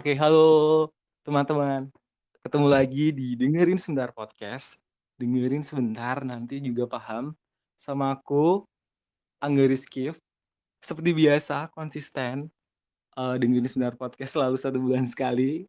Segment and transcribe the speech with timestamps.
[0.00, 0.88] Oke, halo
[1.28, 1.92] teman-teman.
[2.40, 4.80] Ketemu lagi di Dengerin Sebentar Podcast.
[5.20, 7.36] Dengerin sebentar, nanti juga paham.
[7.76, 8.64] Sama aku,
[9.44, 10.08] Angga Rizky.
[10.80, 12.48] Seperti biasa, konsisten.
[13.12, 15.68] Uh, dengerin Sebentar Podcast selalu satu bulan sekali.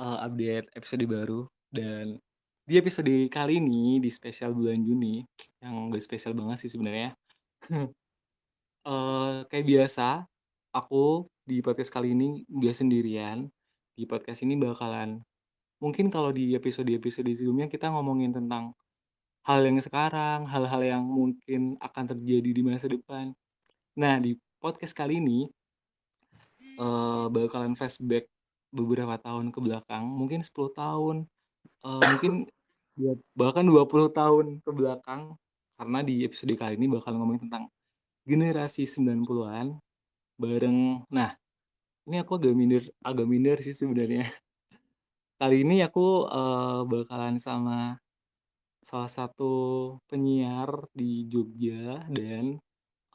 [0.00, 1.44] Uh, update episode baru.
[1.68, 2.16] Dan
[2.64, 5.20] di episode kali ini, di spesial bulan Juni,
[5.60, 7.12] yang gak spesial banget sih sebenarnya.
[8.88, 10.24] uh, kayak biasa,
[10.72, 13.50] aku di podcast kali ini gak sendirian.
[14.00, 15.20] Di podcast ini bakalan
[15.76, 18.72] mungkin kalau di episode-episode sebelumnya kita ngomongin tentang
[19.44, 23.36] hal yang sekarang, hal-hal yang mungkin akan terjadi di masa depan.
[24.00, 25.52] Nah, di podcast kali ini
[26.80, 28.24] uh, bakalan flashback
[28.72, 31.16] beberapa tahun ke belakang, mungkin 10 tahun,
[31.84, 32.48] uh, mungkin
[32.96, 33.84] ya, bahkan 20
[34.16, 35.36] tahun ke belakang
[35.76, 37.68] karena di episode kali ini bakal ngomongin tentang
[38.24, 39.76] generasi 90-an
[40.40, 41.36] bareng nah
[42.08, 44.28] ini aku agak minder agak minder sih sebenarnya
[45.40, 47.96] kali ini aku uh, bakalan sama
[48.84, 49.52] salah satu
[50.10, 52.60] penyiar di Jogja dan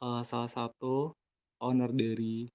[0.02, 1.14] uh, salah satu
[1.60, 2.48] owner dari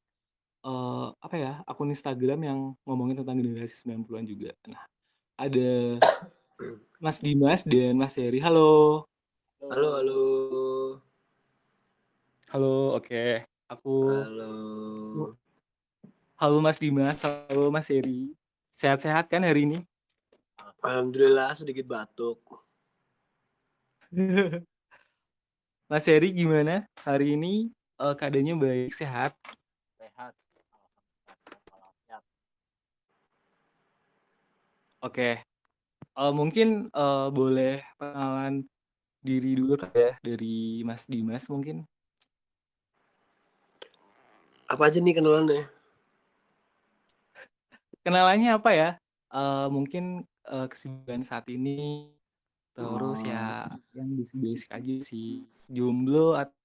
[0.65, 4.51] uh, apa ya akun Instagram yang ngomongin tentang generasi 90-an juga.
[4.69, 4.83] Nah,
[5.37, 6.01] ada
[7.01, 8.41] Mas Dimas dan Mas Heri.
[8.41, 9.05] Halo.
[9.61, 10.21] Halo, halo.
[12.51, 13.07] Halo, oke.
[13.07, 13.31] Okay.
[13.71, 14.51] Aku Halo.
[16.41, 18.33] Halo Mas Dimas, halo Mas Heri.
[18.73, 19.85] Sehat-sehat kan hari ini?
[20.81, 22.41] Alhamdulillah sedikit batuk.
[25.85, 27.69] Mas Heri gimana hari ini?
[27.93, 29.37] Uh, keadaannya baik, sehat?
[30.01, 30.33] Sehat.
[35.05, 35.13] Oke.
[35.13, 35.33] Okay.
[36.17, 38.65] Uh, mungkin uh, boleh pengenalan
[39.21, 41.85] diri dulu kan ya dari Mas Dimas mungkin?
[44.65, 45.80] Apa aja nih kenalannya?
[48.01, 48.89] Kenalannya apa ya?
[49.29, 52.09] Uh, mungkin uh, kesibukan saat ini
[52.71, 53.27] terus oh.
[53.27, 56.55] ya yang basic-basic aja sih jomblo atau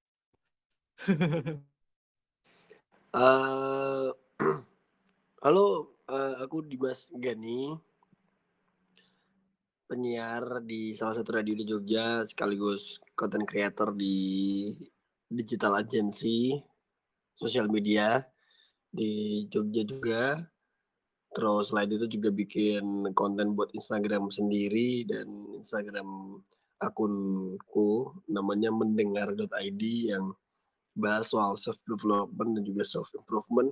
[3.15, 4.11] uh,
[5.45, 7.75] halo uh, aku Dimas Gani
[9.87, 14.75] penyiar di salah satu radio di Jogja sekaligus content creator di
[15.31, 16.59] digital agency
[17.35, 18.27] sosial media
[18.91, 20.43] di Jogja juga.
[21.37, 25.29] Terus selain itu juga bikin konten buat Instagram sendiri dan
[25.61, 26.41] Instagram
[26.81, 29.83] akunku namanya mendengar.id
[30.17, 30.33] yang
[30.97, 33.69] bahas soal self development dan juga self improvement.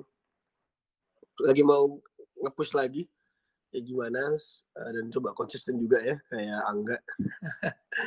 [1.41, 1.97] Lagi mau
[2.45, 3.09] ngepush lagi
[3.73, 4.37] ya gimana
[4.77, 6.99] dan coba konsisten juga ya kayak Angga.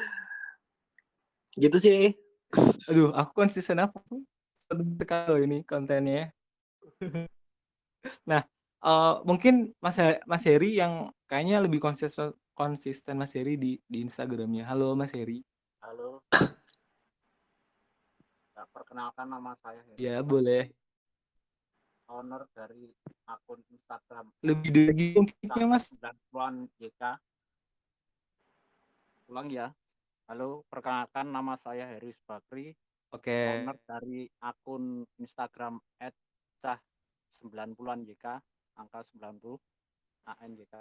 [1.65, 2.13] gitu sih.
[2.93, 4.05] Aduh, aku konsisten apa?
[4.69, 6.29] sekali ini kontennya.
[8.29, 8.43] nah,
[8.87, 14.63] uh, mungkin Mas Mas Heri yang kayaknya lebih konsisten konsisten Mas Heri di di Instagramnya.
[14.71, 15.43] Halo Mas Heri.
[15.83, 16.23] Halo.
[18.57, 19.99] Ya, perkenalkan nama saya Heri.
[19.99, 20.71] Ya, boleh.
[22.07, 22.87] Owner dari
[23.27, 24.31] akun Instagram.
[24.39, 25.91] Lebih dari mungkin Mas.
[25.99, 26.15] Dan
[26.79, 27.19] JK.
[29.27, 29.75] Ulang ya.
[30.27, 32.75] Halo, perkenalkan nama saya Heri Bakri,
[33.15, 33.31] Oke.
[33.31, 33.63] Okay.
[33.63, 35.79] Owner dari akun Instagram
[36.59, 36.79] @cah
[37.39, 38.25] 90-an JK,
[38.77, 39.57] angka 90
[40.29, 40.75] ANJK.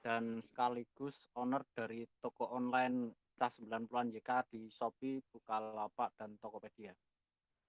[0.00, 6.92] Dan sekaligus owner dari toko online cah 90-an JK di Shopee, Bukalapak dan Tokopedia.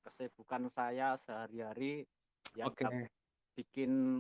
[0.04, 2.04] Kesibukan saya sehari-hari
[2.60, 3.08] yang okay.
[3.56, 4.20] bikin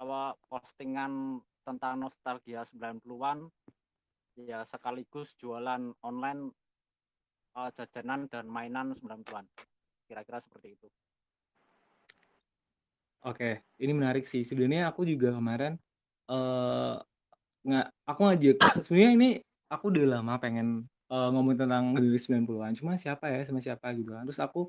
[0.00, 3.48] apa postingan tentang nostalgia 90-an
[4.40, 6.50] ya sekaligus jualan online
[7.54, 9.46] uh, jajanan dan mainan 90-an.
[10.08, 10.88] Kira-kira seperti itu.
[13.24, 14.44] Oke, ini menarik sih.
[14.44, 15.80] Sebenarnya aku juga kemarin
[16.28, 17.00] uh,
[17.64, 19.28] nggak aku ngajak sebenarnya ini
[19.72, 22.76] aku udah lama pengen uh, ngomong tentang diri 90-an.
[22.76, 24.28] Cuma siapa ya sama siapa gitu kan.
[24.28, 24.68] Terus aku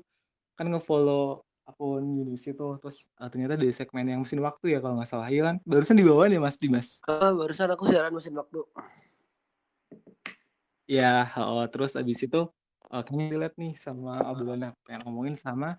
[0.56, 5.02] kan ngefollow akun Yunus itu terus uh, ternyata di segmen yang mesin waktu ya kalau
[5.02, 8.62] nggak salah iya kan barusan di bawah nih Mas Dimas barusan aku siaran mesin waktu
[10.86, 12.46] ya oh, terus abis itu
[12.86, 15.74] uh, kayaknya relate nih sama obrolan yang pengen ngomongin sama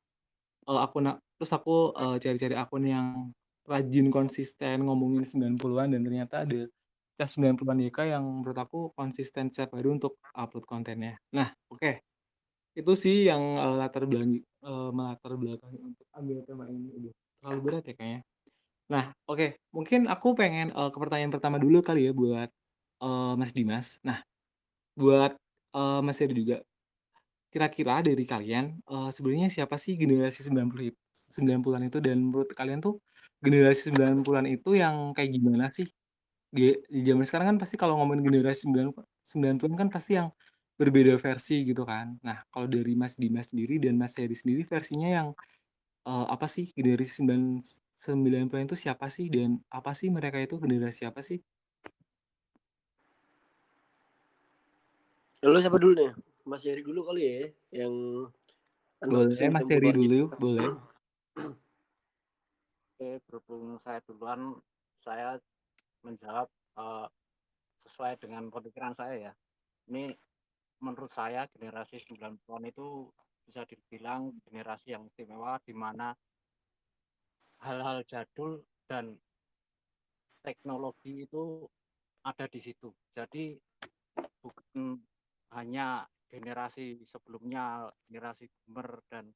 [0.67, 3.07] uh, akun terus aku uh, cari-cari akun yang
[3.67, 6.67] rajin konsisten ngomongin 90-an dan ternyata ada
[7.17, 11.17] cas 90-an YK yang menurut aku konsisten setiap hari untuk upload kontennya.
[11.33, 12.05] Nah, oke.
[12.77, 17.59] Itu sih yang uh, latar belakang uh, latar belakang untuk ambil tema ini udah terlalu
[17.65, 18.21] berat ya kayaknya.
[18.93, 19.47] Nah, oke.
[19.73, 22.49] Mungkin aku pengen uh, ke pertanyaan pertama dulu kali ya buat
[23.01, 23.97] uh, Mas Dimas.
[24.05, 24.21] Nah,
[24.93, 25.33] buat
[25.73, 26.61] uh, Mas Edi juga
[27.57, 33.01] kira-kira dari kalian uh, sebenarnya siapa sih generasi 90 90-an itu dan menurut kalian tuh
[33.41, 35.89] generasi 90-an itu yang kayak gimana sih?
[36.53, 38.87] Di di zaman sekarang kan pasti kalau ngomongin generasi sembilan
[39.25, 40.29] 90-an kan pasti yang
[40.79, 42.17] berbeda versi gitu kan.
[42.27, 45.29] Nah, kalau dari Mas Dimas sendiri dan Mas Heri sendiri versinya yang,
[46.07, 47.41] eee, apa sih generasi sembilan
[47.93, 51.39] 90-an itu siapa sih dan apa sih mereka itu generasi apa sih?
[55.51, 56.11] Lu siapa dulu nih?
[56.47, 58.23] Mas Heri dulu kali ya, yang
[58.97, 59.99] Boleh Mas Heri 90-an gitu.
[60.01, 60.69] dulu, boleh.
[62.97, 64.57] Oke, berhubung saya duluan,
[65.05, 65.37] saya
[66.01, 66.49] menjawab
[66.81, 67.05] uh,
[67.85, 69.33] sesuai dengan pemikiran saya ya.
[69.91, 70.17] Ini
[70.81, 73.05] menurut saya generasi 90-an itu
[73.45, 76.17] bisa dibilang generasi yang istimewa di mana
[77.61, 79.13] hal-hal jadul dan
[80.41, 81.69] teknologi itu
[82.25, 82.89] ada di situ.
[83.13, 83.53] Jadi
[84.41, 84.97] bukan
[85.53, 89.31] hanya generasi sebelumnya, generasi boomer dan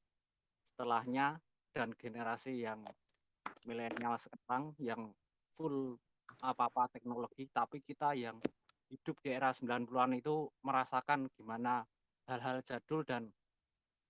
[0.71, 1.39] setelahnya
[1.71, 2.83] dan generasi yang
[3.63, 5.11] milenial sekarang yang
[5.55, 5.95] full
[6.43, 8.35] apa-apa teknologi, tapi kita yang
[8.91, 11.83] hidup di era 90-an itu merasakan gimana
[12.27, 13.31] hal-hal jadul dan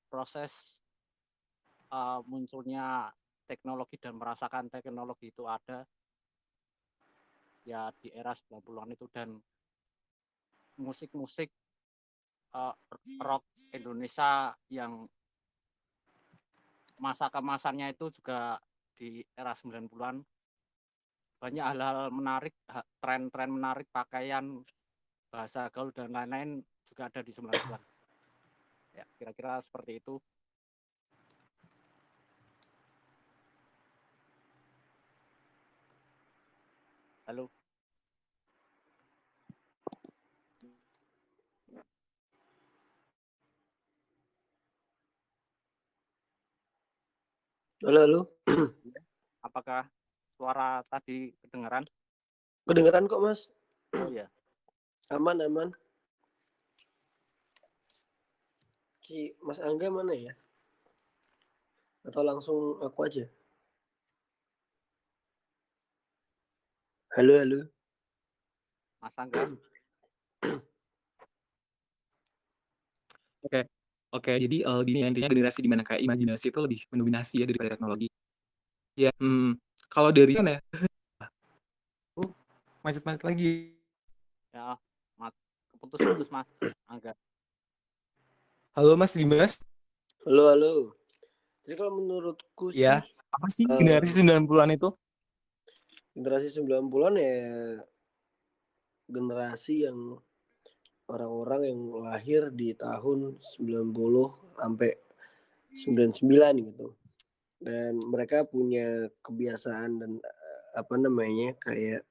[0.10, 0.82] proses
[1.94, 3.14] uh, munculnya
[3.46, 5.86] teknologi dan merasakan teknologi itu ada
[7.62, 9.06] ya di era 90-an itu.
[9.12, 9.38] Dan
[10.82, 11.54] musik-musik
[12.56, 12.74] uh,
[13.24, 13.44] rock
[13.74, 15.08] Indonesia yang
[17.02, 18.62] masa kemasannya itu juga
[18.94, 20.22] di era 90-an
[21.42, 22.54] banyak hal-hal menarik,
[23.02, 24.62] tren-tren menarik pakaian,
[25.34, 27.82] bahasa gaul dan lain-lain juga ada di 90-an.
[28.92, 30.20] Ya, kira-kira seperti itu.
[37.24, 37.48] Halo.
[47.82, 48.22] Halo, halo.
[49.42, 49.90] Apakah
[50.38, 51.82] suara tadi kedengaran?
[52.70, 53.50] Kedengaran kok, Mas.
[53.98, 54.30] Oh iya.
[55.10, 55.74] Aman, aman.
[59.02, 60.30] Si Mas Angga mana ya?
[62.06, 63.26] Atau langsung aku aja?
[67.18, 67.60] Halo, halo.
[69.02, 69.42] Mas Angga.
[73.42, 73.81] Oke.
[74.12, 77.46] Oke, jadi uh, gini ya, intinya generasi di mana kayak imajinasi itu lebih mendominasi ya
[77.48, 78.12] daripada teknologi.
[79.00, 79.56] Ya, hmm,
[79.88, 80.60] kalau dari kan ya,
[82.20, 82.28] uh,
[82.84, 83.72] macet-macet lagi.
[84.52, 84.76] Ya,
[85.16, 85.32] mat,
[85.80, 86.44] keputus-putus mas,
[86.92, 87.16] Angga.
[88.76, 89.64] Halo Mas Dimas.
[90.28, 90.72] Halo, halo.
[91.64, 94.90] Jadi kalau menurutku ya, sih, apa sih uh, generasi 90-an itu?
[96.20, 97.36] Generasi 90-an ya
[99.08, 100.20] generasi yang
[101.12, 103.92] orang-orang yang lahir di tahun 90
[104.56, 104.92] sampai
[105.76, 106.88] 99 gitu.
[107.62, 110.12] Dan mereka punya kebiasaan dan
[110.74, 112.02] apa namanya kayak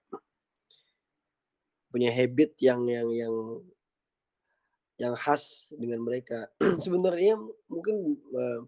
[1.90, 3.34] punya habit yang yang yang
[5.00, 6.46] yang khas dengan mereka.
[6.84, 8.60] Sebenarnya mungkin uh,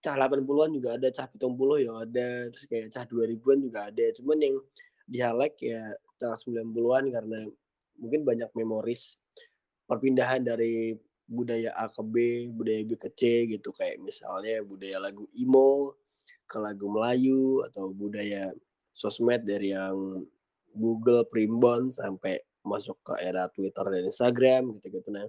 [0.00, 4.04] cah 80-an juga ada, cah 70 ya ada, terus kayak cah 2000-an juga ada.
[4.14, 4.56] Cuman yang
[5.04, 7.38] di highlight ya cah 90-an karena
[7.98, 9.16] mungkin banyak memoris
[9.84, 12.14] perpindahan dari budaya A ke B,
[12.52, 15.96] budaya B ke C gitu kayak misalnya budaya lagu emo
[16.44, 18.52] ke lagu Melayu atau budaya
[18.92, 20.22] sosmed dari yang
[20.74, 25.28] Google Primbon sampai masuk ke era Twitter dan Instagram gitu-gitu nah.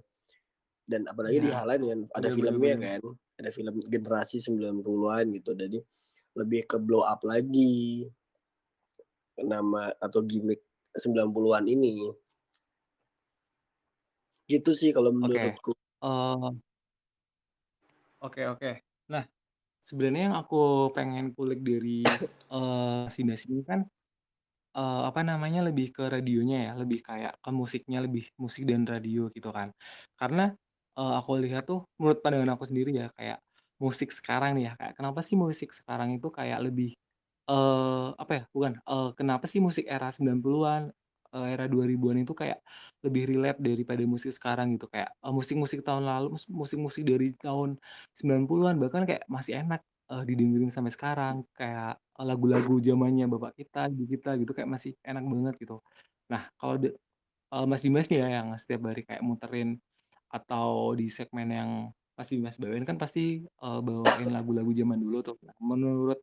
[0.86, 1.45] Dan apalagi ya.
[1.50, 2.86] di hal lain kan ada bener, filmnya bener.
[2.86, 3.01] kan,
[3.41, 5.51] ada film generasi 90-an gitu.
[5.57, 5.79] Jadi
[6.38, 8.05] lebih ke blow up lagi
[9.41, 10.62] nama atau gimmick
[10.95, 12.05] 90-an ini
[14.46, 15.74] Gitu sih kalau menurutku.
[16.06, 16.54] Uh,
[18.22, 18.72] oke oke.
[19.10, 19.25] Nah,
[19.82, 22.06] sebenarnya yang aku pengen kulik dari,
[22.54, 23.86] uh, si Mas ini kan,
[24.78, 29.30] uh, apa namanya, lebih ke radionya ya, lebih kayak ke musiknya, lebih musik dan radio
[29.34, 29.74] gitu kan.
[30.18, 30.54] Karena,
[30.98, 33.42] uh, aku lihat tuh menurut pandangan aku sendiri ya, kayak
[33.82, 36.94] musik sekarang nih ya, kayak kenapa sih musik sekarang itu kayak lebih,
[37.50, 40.94] uh, apa ya, bukan, uh, kenapa sih musik era 90-an
[41.36, 42.60] uh, era 2000-an itu kayak
[43.04, 44.88] lebih relate daripada musik sekarang gitu.
[44.88, 47.75] Kayak uh, musik-musik tahun lalu musik-musik dari tahun
[48.15, 51.44] 90-an bahkan kayak masih enak uh, didengerin sampai sekarang.
[51.51, 55.84] Kayak lagu-lagu zamannya bapak kita ibu kita gitu kayak masih enak banget gitu.
[56.32, 56.80] Nah kalau
[57.51, 59.77] uh, Mas Dimas nih ya yang setiap hari kayak muterin
[60.32, 61.72] atau di segmen yang
[62.15, 65.38] masih Dimas bawain kan pasti uh, bawain lagu-lagu zaman dulu tuh.
[65.44, 66.20] Nah, menurut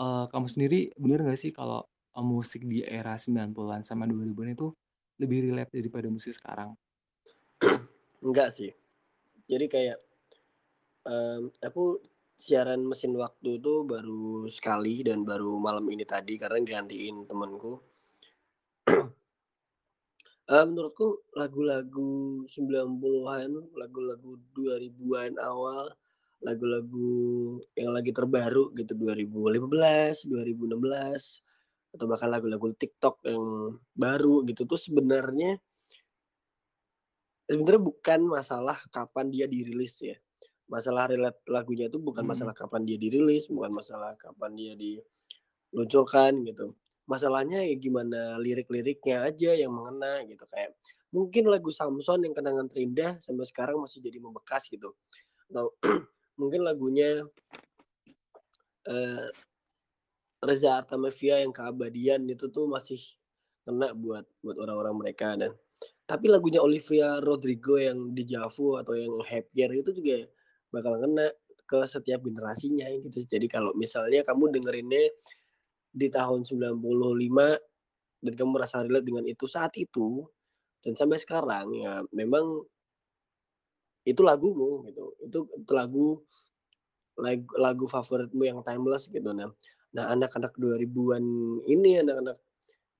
[0.00, 1.88] uh, kamu sendiri bener gak sih kalau
[2.22, 4.68] musik di era 90-an sama 2000-an itu
[5.18, 6.74] lebih relate daripada musik sekarang?
[8.22, 8.70] Enggak sih.
[9.50, 9.98] Jadi kayak
[11.04, 12.00] um, aku
[12.34, 17.78] siaran mesin waktu itu baru sekali dan baru malam ini tadi karena gantiin temenku.
[20.50, 25.92] Eee, menurutku lagu-lagu 90-an, lagu-lagu 2000-an awal,
[26.44, 27.12] lagu-lagu
[27.76, 31.43] yang lagi terbaru gitu 2015, 2016,
[31.94, 35.62] atau bahkan lagu-lagu TikTok yang baru gitu tuh sebenarnya
[37.46, 40.16] sebenarnya bukan masalah kapan dia dirilis ya.
[40.66, 42.30] Masalah relate lagunya itu bukan Mhm.
[42.34, 46.72] masalah kapan dia dirilis, bukan masalah kapan dia diluncurkan gitu.
[47.04, 50.72] Masalahnya ya gimana lirik-liriknya aja yang mengena gitu, kayak
[51.12, 54.96] mungkin lagu Samson yang Kenangan Terindah sampai sekarang masih jadi membekas gitu.
[55.52, 55.76] Atau
[56.40, 57.28] mungkin lagunya
[58.88, 59.28] eee,
[60.44, 63.00] Reza Artamevia yang Keabadian itu tuh masih
[63.64, 65.56] kena buat buat orang-orang mereka dan
[66.04, 70.28] tapi lagunya Olivia Rodrigo yang Deja Vu atau yang Happier itu juga
[70.68, 71.32] bakal ngena
[71.64, 73.08] ke setiap generasinya gitu.
[73.24, 75.08] Jadi kalau misalnya kamu dengerinnya
[75.88, 76.76] di tahun 95
[78.20, 80.28] dan kamu merasa relate dengan itu saat itu
[80.84, 82.60] dan sampai sekarang ya memang
[84.04, 85.16] itu lagumu gitu.
[85.24, 85.38] Itu
[85.72, 86.20] lagu
[87.16, 89.32] lag lagu favoritmu yang timeless gitu.
[89.32, 89.48] Nah
[89.94, 91.24] nah anak-anak 2000-an
[91.70, 92.38] ini, anak-anak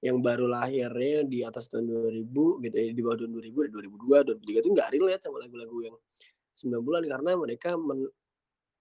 [0.05, 4.63] yang baru lahirnya di atas tahun 2000 gitu ya, di bawah tahun 2000, 2002, 2003
[4.63, 5.97] itu nggak relate sama lagu-lagu yang
[6.55, 8.07] 90-an karena mereka men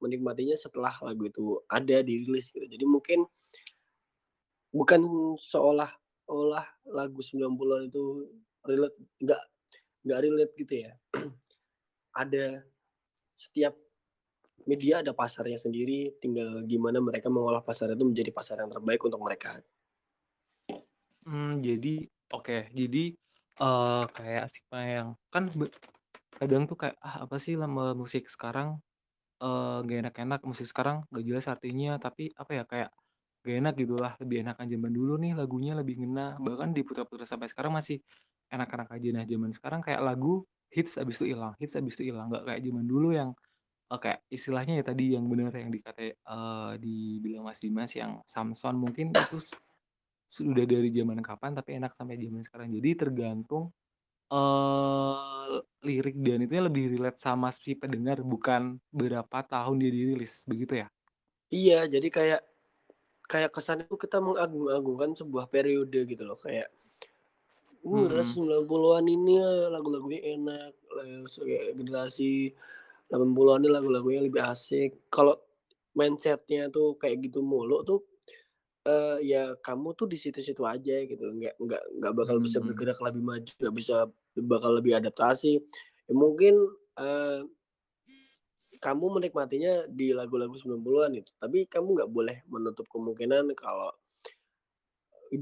[0.04, 2.68] menikmatinya setelah lagu itu ada dirilis gitu.
[2.68, 3.24] Jadi mungkin
[4.76, 5.00] bukan
[5.40, 8.04] seolah-olah lagu 90-an itu
[8.68, 9.42] relate, nggak
[10.04, 10.92] nggak relate gitu ya.
[12.22, 12.68] Ada
[13.40, 13.80] setiap
[14.72, 19.22] media ada pasarnya sendiri, tinggal gimana mereka mengolah pasar itu menjadi pasar yang terbaik untuk
[19.24, 19.64] mereka.
[21.24, 21.94] Mmm, jadi
[22.36, 23.04] oke, jadi,
[23.64, 25.44] eee, kayak stigma yang kan
[26.40, 28.80] kadang tuh kayak, "Ah, apa sih lama musik sekarang,
[29.44, 32.90] eee, nggak enak-enak, musik sekarang nggak jelas artinya." Tapi apa ya, kayak
[33.46, 37.74] nggak enak gitulah, lebih enakan zaman dulu nih lagunya lebih ngena, bahkan diputar-putar sampai sekarang
[37.78, 38.00] masih
[38.54, 39.10] enak-enak aja.
[39.16, 42.62] Nah, zaman sekarang kayak lagu hits abis itu hilang hits abis itu hilang, nggak kayak
[42.68, 43.32] zaman dulu yang,
[44.02, 49.14] kayak istilahnya ya tadi yang bener yang dikata eee, dibilang Mas Dimas yang Samson mungkin
[49.18, 49.54] itu s
[50.30, 52.70] sudah dari zaman kapan tapi enak sampai zaman sekarang.
[52.74, 53.72] Jadi tergantung,
[54.32, 55.56] eee,
[55.88, 60.88] lirik dan itunya lebih relate sama si pendengar bukan berapa tahun dia dirilis, begitu ya?
[61.60, 62.42] Iya, jadi kayak
[63.32, 66.68] kayak kesannya tuh kita mengagung-agungkan sebuah periode gitu loh, kayak,
[67.84, 68.08] "Uh, Mhm.
[68.08, 69.36] generasi 90-an ini
[69.76, 72.32] lagu-lagunya enak, terus kayak generasi
[73.14, 75.38] 80-an ini lagu-lagunya lebih asik." Kalau
[75.98, 78.02] mindset-nya tuh kayak gitu mulu tuh,
[78.88, 82.64] eee, ya kamu tuh di situ-situ aja gitu, nggak nggak nggak bakal bisa Mhm.
[82.64, 83.96] bergerak lebih maju, nggak bisa
[84.40, 85.62] bakal lebih adaptasi.
[86.10, 86.56] Ya mungkin,
[87.00, 87.46] eee
[88.84, 93.92] kamu menikmatinya di lagu-lagu 90-an itu, tapi kamu nggak boleh menutup kemungkinan kalau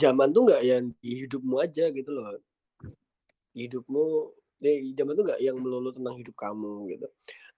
[0.01, 2.37] zaman tuh nggak yang di hidupmu aja gitu loh.
[3.55, 4.05] Hidupmu
[4.63, 7.07] eh, zaman tuh nggak yang melulu tentang hidup kamu gitu.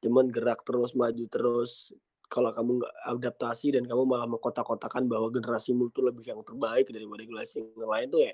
[0.07, 1.93] Cuman gerak terus, maju terus.
[2.31, 7.21] Kalau kamu nggak adaptasi dan kamu malah mengkotak-kotakan bahwa generasimu itu lebih yang terbaik daripada
[7.27, 8.33] generasi yang lain tuh ya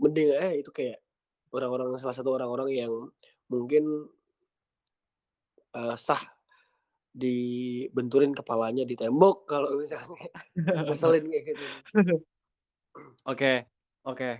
[0.00, 0.98] mending aja itu kayak
[1.52, 2.92] orang-orang salah satu orang-orang yang
[3.52, 4.08] mungkin
[5.76, 6.22] eee, sah
[7.12, 10.28] dibenturin kepalanya di tembok kalau misalnya
[10.88, 11.66] ngeselin kayak gitu.
[13.30, 13.70] Oke
[14.02, 14.30] oke.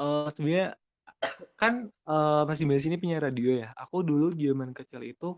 [0.00, 0.79] Eee, sebenarnya
[1.60, 3.68] kan, eee, Mas Dimas ini penyiar radio ya.
[3.76, 5.28] Aku dulu zaman kecil itu,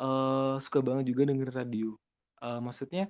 [0.00, 1.88] eee, suka banget juga dengerin radio.
[2.42, 3.04] Eee, maksudnya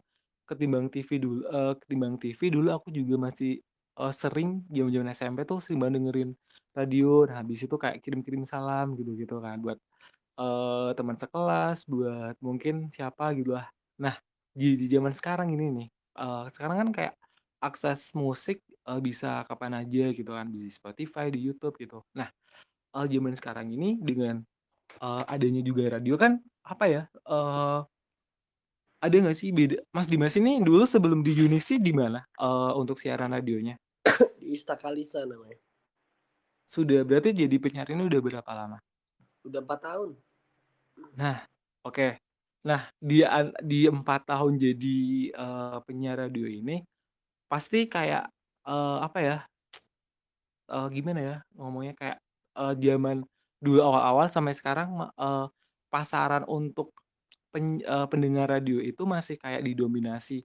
[0.48, 3.60] ketimbang TV dulu eee, ketimbang TV dulu aku juga masih,
[4.00, 6.30] eee, sering zaman-zaman SMP tuh sering banget dengerin
[6.76, 7.26] radio.
[7.28, 9.78] Nah, habis itu kayak kirim-kirim salam gitu-gitu kan buat,
[10.40, 13.66] eee, teman sekelas, buat mungkin siapa gitulah.
[14.02, 14.16] Nah,
[14.54, 15.88] di di zaman sekarang ini nih,
[16.20, 17.14] eee, sekarang kan kayak
[17.62, 22.02] akses musik, eee, bisa kapan aja gitu kan, di Spotify, di YouTube gitu.
[22.18, 22.28] Nah,
[22.96, 24.42] eee, zaman sekarang ini dengan,
[25.02, 27.80] eee, adanya juga radio kan, apa ya, eee
[29.02, 32.98] ada nggak sih beda Mas Dimas ini dulu sebelum di Unisi di mana, eee, untuk
[32.98, 33.78] siaran radionya?
[34.40, 35.58] Di Istakalisa namanya.
[36.68, 38.78] Sudah berarti jadi penyiar ini udah berapa lama?
[39.46, 40.10] Udah 4 tahun.
[41.16, 41.44] Nah,
[41.86, 42.18] oke.
[42.68, 44.98] Nah, di an di 4 tahun jadi,
[45.32, 46.82] eee, penyiar radio ini,
[47.50, 48.30] pasti kayak,
[48.68, 49.36] eee, apa ya,
[50.70, 52.18] eee, gimana ya ngomongnya, kayak,
[52.58, 53.16] eee, zaman
[53.62, 55.46] dulu awal-awal sampai sekarang eee,
[55.92, 56.92] pasaran untuk
[57.54, 60.44] pen eee, pendengar radio itu masih kayak didominasi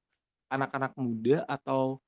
[0.51, 2.00] anak-anak muda atau,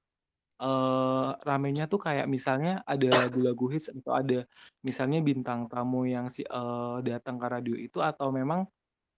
[0.61, 4.45] eee, ramenya tuh kayak misalnya ada lagu-lagu hits atau ada
[4.85, 8.67] misalnya bintang tamu yang si eee, datang ke radio itu atau memang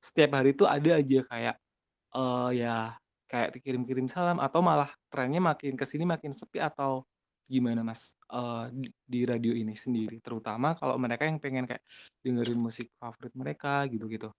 [0.04, 1.56] setiap hari itu ada aja kayak
[2.16, 2.98] eee, ya
[3.32, 7.04] kayak kirim-kirim salam atau malah trennya makin ke sini makin sepi atau
[7.48, 10.20] gimana Mas, eee, di di radio ini sendiri?
[10.26, 11.84] Terutama kalau mereka yang pengen kayak
[12.24, 14.32] dengerin musik favorit mereka gitu-gitu.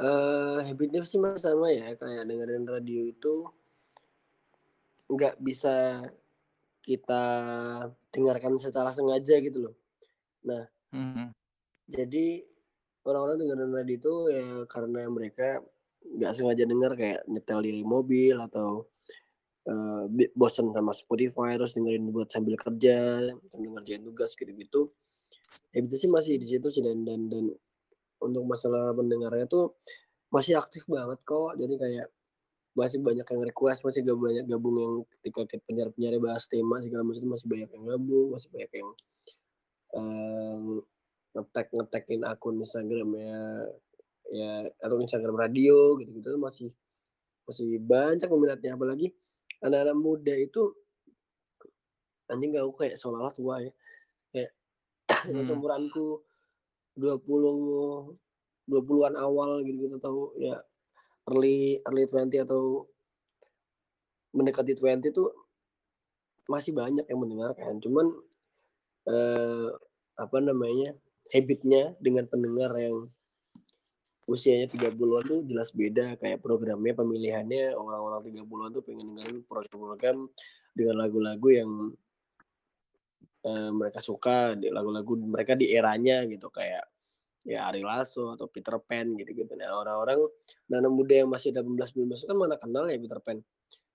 [0.00, 3.34] Eee, habit sih masih sama ya, kayak dengerin radio itu
[5.12, 5.74] nggak bisa
[6.86, 7.24] kita
[8.14, 9.74] dengarkan secara sengaja gitu loh.
[10.48, 11.32] Nah Mhm.
[11.90, 12.46] jadi
[13.06, 15.62] orang-orang dengerin radio itu ya karena mereka
[16.04, 18.86] nggak sengaja denger kayak nyetel di mobil atau,
[20.10, 24.90] bi bosen sama Spotify terus dengerin buat sambil kerja, sambil ngerjain tugas gitu-gitu.
[25.74, 27.44] Habit sih masih di situ sih dan dan dan
[28.22, 29.74] untuk masalah pendengarnya tuh
[30.34, 31.54] masih aktif banget kok.
[31.58, 32.08] Jadi kayak
[32.78, 37.04] masih banyak yang request, masih gak banyak gabung yang ketika ke penyiar-penyiarnya bahas tema segala
[37.04, 38.90] macam masih banyak yang gabung, masih banyak yang,
[39.96, 40.74] eee,
[41.36, 43.40] nge-tag nge-tag-in akun Instagram-nya
[44.32, 46.72] ya atau Instagram radio gitu-gitu masih
[47.46, 48.74] masih banyak peminatnya.
[48.78, 49.12] Apalagi
[49.62, 50.72] anak-anak muda itu
[52.32, 53.72] anjing aku kayak seolah-olah tua ya,
[54.32, 54.50] kayak
[55.32, 55.44] Mmm.
[55.46, 56.24] seumuranku
[56.96, 58.16] 20,
[58.70, 60.60] 20-an awal gitu-gitu atau ya
[61.30, 62.88] early early 20 atau
[64.32, 65.28] mendekati 20 tuh
[66.50, 67.78] masih banyak yang mendengarkan.
[67.78, 68.06] Cuman,
[69.08, 69.68] eee,
[70.18, 70.96] apa namanya,
[71.32, 73.08] habit-nya dengan pendengar yang
[74.30, 80.18] usianya 30-an tuh jelas beda, kayak programnya, pemilihannya orang-orang 30-an tuh pengen dengerin program-program
[80.76, 81.70] dengan lagu-lagu yang
[83.44, 86.86] eee, mereka suka, di lagu-lagu mereka di eranya gitu, kayak
[87.46, 89.52] ya Ari Lasso atau Peter Pan gitu-gitu.
[89.58, 90.20] Nah orang-orang
[90.70, 93.38] anak muda yang masih 18, 19 kan mana kenal ya Peter Pan.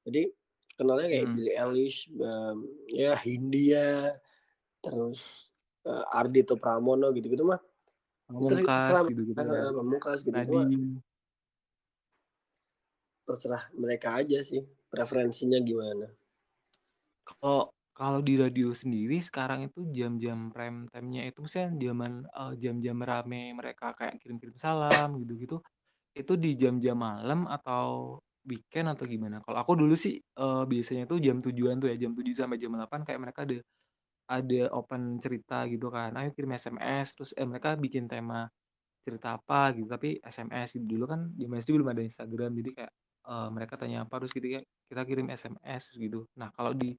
[0.08, 0.30] Jadi
[0.78, 1.36] kenalnya kayak Mhm.
[1.36, 2.58] Billie Eilish, mmm,
[2.92, 4.18] ya Hindia,
[4.84, 5.52] terus,
[5.88, 7.60] eee, Ardhito Pramono gitu-gitu mah
[8.28, 10.74] Pamungkas ya, heeh, Pamungkas Nadiem.
[13.28, 14.62] terserah mereka aja sih,
[14.92, 16.06] preferensinya gimana.
[17.28, 22.98] Kalau kalau di radio sendiri sekarang itu jam-jam prime time-nya itu maksudnya zaman, eee, jam-jam
[23.02, 25.58] rame mereka kayak kirim-kirim salam gitu-gitu,
[26.18, 28.18] itu di jam-jam malam atau
[28.50, 29.40] weekend atau gimana?
[29.46, 32.74] Kalau aku dulu sih, eee, biasanya tuh jam 7-an tuh ya, jam 7 sampai jam
[32.76, 33.58] 8 kayak mereka ada
[34.30, 38.48] ada open cerita gitu kan, "Ayo kirim SMS," terus, eh, mereka bikin tema
[39.06, 40.78] cerita apa gitu, tapi SMS.
[40.80, 42.94] Dulu kan zaman SD belum ada Instagram, jadi kayak,
[43.30, 46.28] eee, mereka tanya apa, terus gitu ya kita kirim SMS gitu.
[46.40, 46.96] Nah kalau di,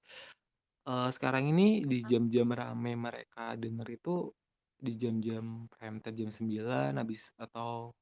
[0.89, 4.33] eee, sekarang ini di jam-jam rame mereka denger itu
[4.79, 7.93] di jam-jam prime time jam 9 habis atau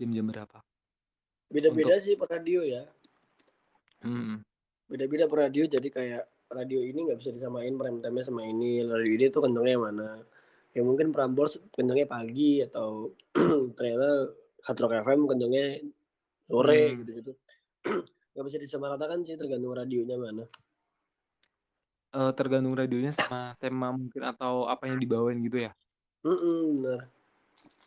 [0.00, 0.58] jam-jam berapa?
[1.54, 2.82] Beda-beda Untuk sih per radio ya.
[4.04, 4.44] Mhm.
[4.88, 9.12] Beda-beda per radio, jadi kayak radio ini nggak bisa disamain prime time-nya sama ini, radio
[9.12, 10.08] ini tuh kencengnya yang mana.
[10.72, 13.12] Ya mungkin Prambors kencengnya pagi atau
[13.76, 14.32] ternyata
[14.64, 15.66] Hard Rock FM kencengnya
[16.48, 16.98] sore Mmm.
[17.04, 17.32] gitu-gitu.
[18.32, 20.44] Nggak bisa disamaratakan sih tergantung radionya mana.
[22.08, 25.72] Eee, tergantung radionya sama tema mungkin atau apa yang dibawain gitu ya?
[26.24, 27.00] Mhm, bener.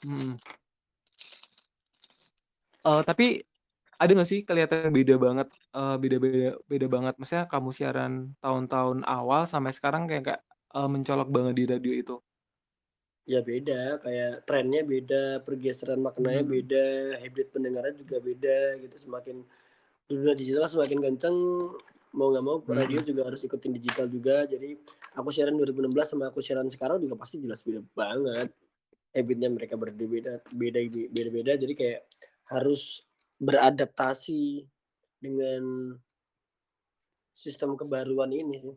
[0.06, 0.34] Mhm.
[2.82, 3.28] Eee, tapi
[4.02, 9.42] ada nggak sih kelihatan beda banget, eee, beda-beda beda banget maksudnya kamu siaran tahun-tahun awal
[9.54, 10.40] sampai sekarang kayak nggak,
[10.76, 12.16] eee, mencolok banget di radio itu?
[13.30, 16.54] Ya beda, kayak trennya beda, pergeseran maknanya Mhm.
[16.58, 16.86] beda,
[17.22, 19.46] habit pendengarnya juga beda gitu, semakin
[20.10, 21.38] dunia digital semakin kenceng,
[22.18, 23.06] mau nggak mau radio Mhm.
[23.06, 24.46] juga harus ikutin digital juga.
[24.50, 24.78] Jadi
[25.18, 28.50] aku siaran 2016 sama aku siaran sekarang juga pasti jelas beda banget.
[29.16, 32.00] Habit-nya mereka berbeda beda ini beda-beda, jadi kayak
[32.54, 33.06] harus
[33.42, 34.70] beradaptasi
[35.24, 35.64] dengan
[37.40, 38.76] sistem kebaruan ini sih.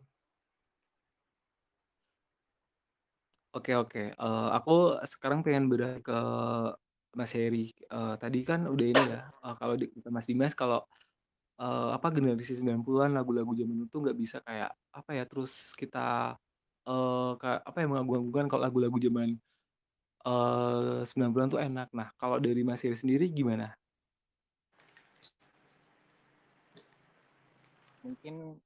[3.54, 6.16] Oke oke, eee, aku sekarang pengen beralih ke
[7.14, 10.82] Mas Hery, eee, tadi kan udah ini ya, eee, kalau di Mas Dimas kalau,
[11.60, 16.34] eee, apa, generasi 90-an lagu-lagu zaman tuh nggak bisa kayak, apa ya, terus kita,
[17.40, 19.28] kayak, apa ya, mengagung-agungkan kalau lagu-lagu zaman,
[20.26, 21.88] eee, 90-an tuh enak.
[21.96, 23.76] Nah, kalau dari Mas Hery sendiri gimana?
[28.04, 28.60] Mungkin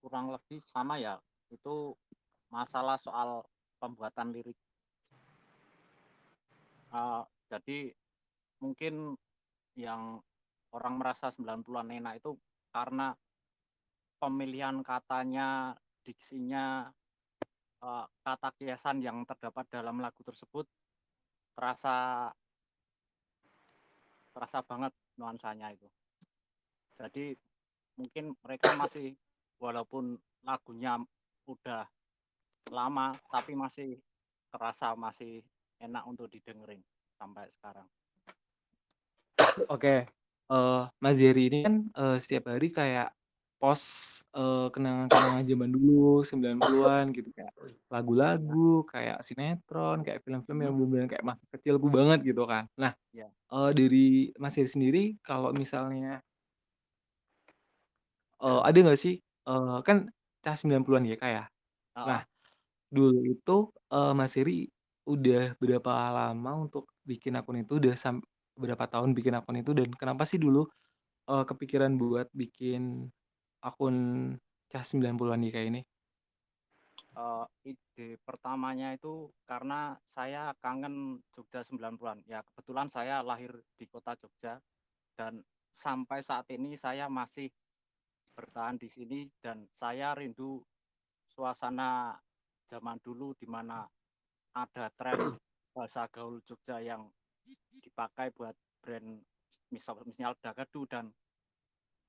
[0.00, 1.20] kurang lebih sama ya,
[1.52, 1.92] itu
[2.48, 3.44] masalah soal
[3.76, 4.56] pembuatan lirik.
[6.90, 7.78] Eee, jadi
[8.64, 9.14] mungkin
[9.76, 10.18] yang
[10.72, 12.34] orang merasa 90-an enak itu
[12.72, 13.12] karena
[14.16, 16.88] pemilihan katanya, diksinya,
[17.84, 20.64] eee, kata kiasan yang terdapat dalam lagu tersebut
[21.52, 22.28] terasa
[24.32, 25.88] terasa banget nuansanya itu.
[26.96, 27.34] Jadi
[28.00, 29.06] mungkin mereka masih
[29.64, 30.04] walaupun
[30.48, 30.92] lagunya
[31.52, 31.84] udah
[32.78, 33.88] lama, tapi masih
[34.52, 35.32] kerasa masih
[35.86, 36.82] enak untuk didengerin
[37.20, 37.88] sampai sekarang.
[39.70, 39.94] Oke,
[40.52, 43.08] eee, Mas Jerry ini kan, eee, setiap hari kayak
[43.60, 43.86] post,
[44.36, 47.52] eee, kenangan-kenangan zaman dulu 90-an gitu, kayak
[47.92, 52.64] lagu-lagu, kayak sinetron, kayak film-film yang bener-bener kayak masa kecilku banget gitu kan.
[52.78, 53.30] Nah, Iya.
[53.52, 54.06] eee, dari
[54.42, 56.22] Mas Jerry sendiri kalau misalnya
[58.42, 59.14] eee, ada nggak sih,
[59.48, 59.98] eee, kan
[60.44, 61.44] cah 90-an ya, Kak, ya.
[62.08, 62.24] Nah, Heeh.
[62.92, 63.56] dulu itu,
[63.92, 64.68] eee, Mas Jerry
[65.08, 68.20] udah berapa lama untuk bikin akun itu, udah sam
[68.58, 70.68] berapa tahun bikin akun itu, dan kenapa sih dulu,
[71.30, 73.10] eee, kepikiran buat bikin
[73.64, 73.96] akun
[74.72, 75.82] cah 90-an YK ini?
[77.18, 82.18] Eee, ide pertamanya itu karena saya kangen Jogja 90-an.
[82.22, 84.62] Ya kebetulan saya lahir di kota Jogja,
[85.18, 85.42] dan
[85.74, 87.50] sampai saat ini saya masih
[88.40, 90.64] bertahan di sini dan saya rindu
[91.28, 92.16] suasana
[92.64, 93.84] zaman dulu di mana
[94.56, 95.12] ada tren
[95.76, 97.04] bahasa gaul Jogja yang
[97.84, 99.20] dipakai buat brand
[99.68, 101.12] misal misal Dagadu dan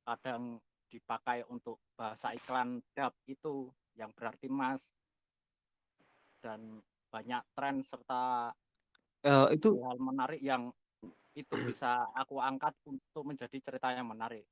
[0.07, 4.87] kadang dipakai untuk bahasa iklan dap itu yang berarti Mas.
[6.41, 8.49] Dan banyak tren serta
[9.21, 10.73] Eee, itu hal-hal menarik yang
[11.37, 14.43] itu bisa aku angkat untuk menjadi cerita yang menarik.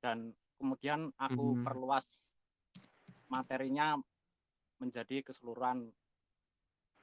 [0.00, 1.64] Dan kemudian aku Mmm.
[1.64, 2.06] perluas
[3.28, 3.96] materinya
[4.82, 5.78] menjadi keseluruhan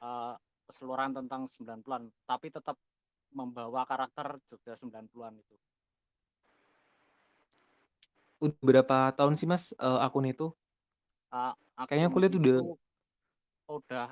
[0.04, 0.34] eee,
[0.68, 2.78] keseluruhan tentang 90-an, tapi tetap
[3.36, 5.56] membawa karakter Jogja 90-an itu.
[8.44, 10.56] Udah berapa tahun sih Mas, eee, akun itu?
[11.34, 11.54] Eee,
[11.88, 12.56] Kayaknya aku akun lihat udah
[13.78, 14.08] udah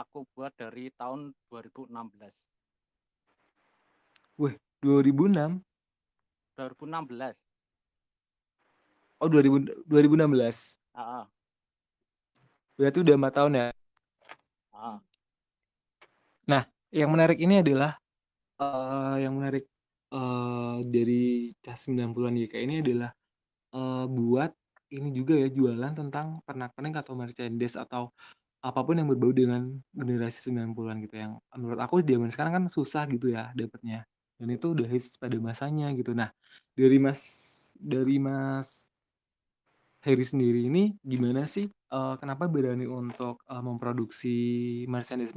[0.00, 2.34] aku buat dari tahun 2016.
[4.40, 5.64] Wih, 2006?
[6.56, 7.38] 2016.
[9.22, 10.74] Oh, dua ribu dua ribu enam belas?
[10.98, 11.22] Heeh.
[12.78, 13.66] Berarti udah 4 tahun ya?
[14.74, 14.98] Heeh.
[16.50, 17.94] Nah, yang menarik ini adalah,
[18.60, 19.64] eee, yang menarik,
[20.12, 21.24] eee, dari
[21.64, 23.10] cah 90-an YK ini adalah,
[23.74, 24.52] eee, buat
[24.94, 28.12] ini juga ya, jualan tentang pernak-pernik atau merchandise atau
[28.64, 33.04] apa pun yang berbau dengan generasi 90-an gitu, yang menurut aku zaman sekarang kan susah
[33.10, 34.04] gitu ya dapatnya,
[34.40, 36.12] dan itu udah hits pada masanya gitu.
[36.16, 36.30] Nah,
[36.76, 37.22] dari Mas
[37.80, 38.91] dari Mas
[40.02, 44.34] Heri sendiri ini gimana sih, eee, kenapa berani untuk, eee, memproduksi
[44.90, 45.30] merchandise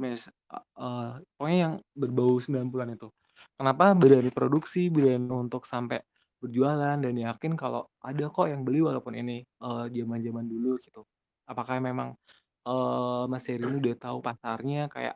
[0.50, 3.06] e eee, pokoknya yang berbau 90-an itu.
[3.54, 6.02] Kenapa berani produksi, berani untuk sampai
[6.42, 11.06] berjualan dan yakin kalau ada kok yang beli walaupun ini, eee, zaman-zaman dulu gitu.
[11.46, 12.18] Apakah memang,
[12.66, 15.14] eee, Mas Heri ini udah tahu pasarnya kayak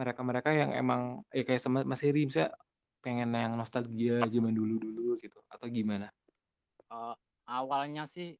[0.00, 2.56] mereka-mereka yang emang ya kayak sama Mas Heri misalnya
[3.04, 6.12] pengen yang nostalgia zaman dulu-dulu gitu atau gimana?
[6.90, 7.14] Eee,
[7.52, 8.32] awalnya sih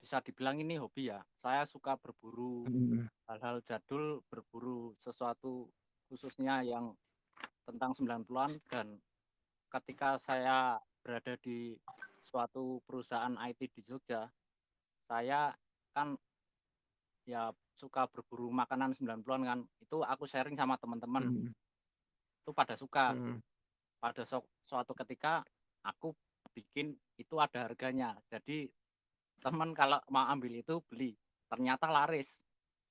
[0.00, 1.20] bisa dibilang ini hobi ya.
[1.42, 3.08] Saya suka berburu Mhm.
[3.26, 5.70] hal-hal jadul, berburu sesuatu
[6.06, 6.94] khususnya yang
[7.66, 9.02] tentang 90-an dan
[9.72, 11.74] ketika saya berada di
[12.22, 14.30] suatu perusahaan IT di Jogja,
[15.06, 15.54] saya
[15.94, 16.14] kan
[17.26, 21.28] ya suka berburu makanan 90-an kan, itu aku sharing sama teman-teman.
[21.28, 21.50] Mhm.
[22.42, 23.12] Itu pada suka.
[23.12, 23.42] Mhm.
[23.98, 25.42] Pada suk suatu ketika
[25.82, 26.14] aku
[26.54, 28.14] bikin itu ada harganya.
[28.30, 28.70] Jadi
[29.44, 31.16] teman kalau mau ambil itu beli,
[31.50, 32.40] ternyata laris.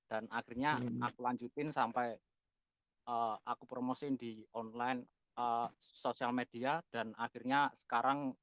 [0.10, 1.01] Dan akhirnya Mhm.
[1.01, 2.17] aku lanjutin sampai,
[3.10, 5.05] eee, aku promosiin di online,
[5.38, 8.34] eee, sosial media dan akhirnya sekarang,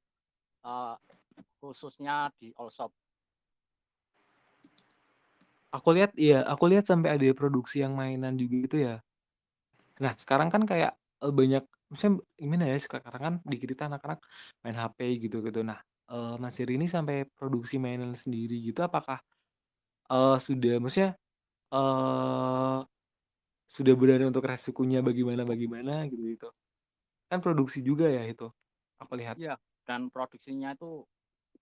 [0.65, 0.95] eee,
[1.61, 2.91] khususnya di all shop.
[5.73, 8.95] Aku lihat iya, aku lihat sampai ada produksi yang mainan juga gitu ya.
[10.03, 14.19] Nah, sekarang kan kayak, banyak maksudnya gimana ya, sekarang kan dikit itu anak-anak
[14.65, 15.61] main HP gitu-gitu.
[15.65, 15.79] Nah,
[16.13, 19.19] eee, Mas Heri ini sampai produksi mainan sendiri gitu apakah,
[20.11, 21.11] eee, sudah maksudnya,
[21.73, 22.79] eee,
[23.69, 26.49] sudah berani untuk resikonya bagaimana-bagaimana gitu-gitu?
[27.31, 28.47] Kan produksi juga ya itu,
[29.01, 29.39] aku lihat.
[29.41, 29.53] Iya,
[29.87, 30.89] dan produksinya itu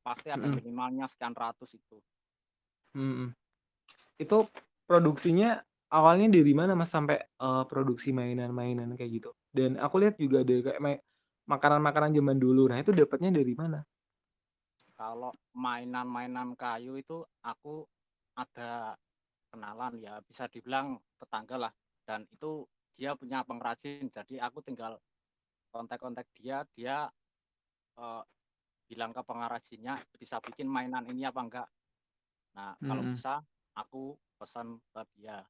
[0.06, 0.58] pasti ada Mhm.
[0.58, 1.98] minimalnya sekian ratus itu.
[2.96, 3.32] Mhm.
[4.20, 4.48] Itu
[4.88, 5.62] produksinya
[5.92, 9.32] awalnya dari mana Mas sampai, eee, produksi mainan-mainan kayak gitu?
[9.52, 10.94] Dan aku lihat juga ada kayak me
[11.50, 12.64] makanan-makanan zaman dulu.
[12.72, 13.84] Nah, itu dapatnya dari mana?
[15.02, 17.90] Kalau mainan-mainan kayu itu aku
[18.38, 18.94] ada
[19.50, 21.74] kenalan ya, bisa dibilang tetangga lah,
[22.06, 24.14] dan itu dia punya pengrajin.
[24.14, 25.02] Jadi aku tinggal
[25.74, 26.98] kontak-kontak dia, dia,
[27.98, 28.24] eee,
[28.90, 31.68] bilang ke pengrajinnya bisa bikin mainan ini apa enggak.
[32.58, 33.14] Nah, kalau Mhm.
[33.14, 33.42] bisa
[33.78, 35.42] aku pesan ke dia.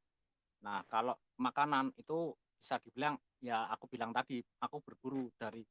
[0.65, 5.65] Nah, kalau makanan itu bisa dibilang ya aku bilang tadi, aku berburu dari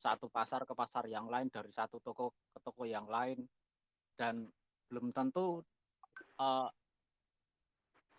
[0.00, 3.44] satu pasar ke pasar yang lain, dari satu toko ke toko yang lain,
[4.18, 4.48] dan
[4.90, 5.62] belum tentu,
[6.40, 6.68] eee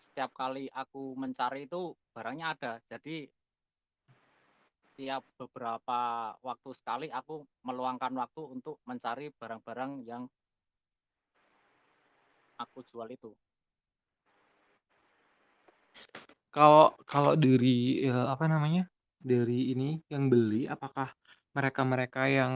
[0.02, 2.74] setiap kali aku mencari itu barangnya ada.
[2.90, 3.30] Jadi
[4.98, 6.00] tiap beberapa
[6.42, 10.24] waktu sekali aku meluangkan waktu untuk mencari barang-barang yang
[12.62, 13.32] aku jual itu.
[16.52, 18.84] Kalau kalau dari, eee, apa namanya,
[19.22, 21.16] dari ini yang beli apakah
[21.58, 22.54] mereka-mereka yang,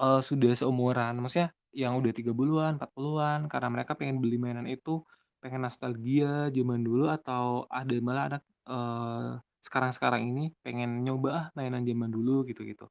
[0.00, 1.14] eee, sudah seumuran?
[1.22, 5.04] Maksudnya yang udah 30-an, 40-an karena mereka pengen beli mainan itu,
[5.42, 9.30] pengen nostalgia zaman dulu atau ada malah anak, eee,
[9.66, 12.88] sekarang-sekarang ini pengen nyoba, ah, mainan zaman dulu gitu-gitu?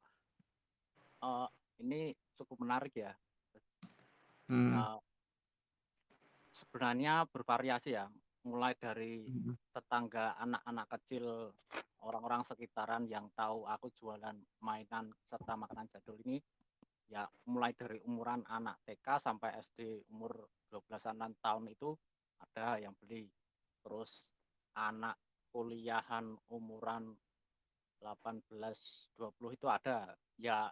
[1.24, 1.48] Eee,
[1.84, 2.02] ini
[2.40, 3.16] cukup menarik ya.
[4.50, 4.86] Mhm.
[4.86, 5.00] Eee
[6.56, 8.06] sebenarnya bervariasi ya,
[8.46, 9.74] mulai dari Mhm.
[9.74, 11.52] tetangga anak-anak kecil,
[12.06, 16.38] orang-orang sekitaran yang tahu aku jualan mainan serta makanan jadul ini,
[17.10, 21.98] ya mulai dari umuran anak TK sampai SD umur 12-an tahun itu
[22.42, 23.26] ada yang beli.
[23.82, 24.34] Terus
[24.78, 25.18] anak
[25.50, 27.18] kuliahan umuran
[28.02, 30.14] 18, 20 itu ada.
[30.38, 30.70] Ya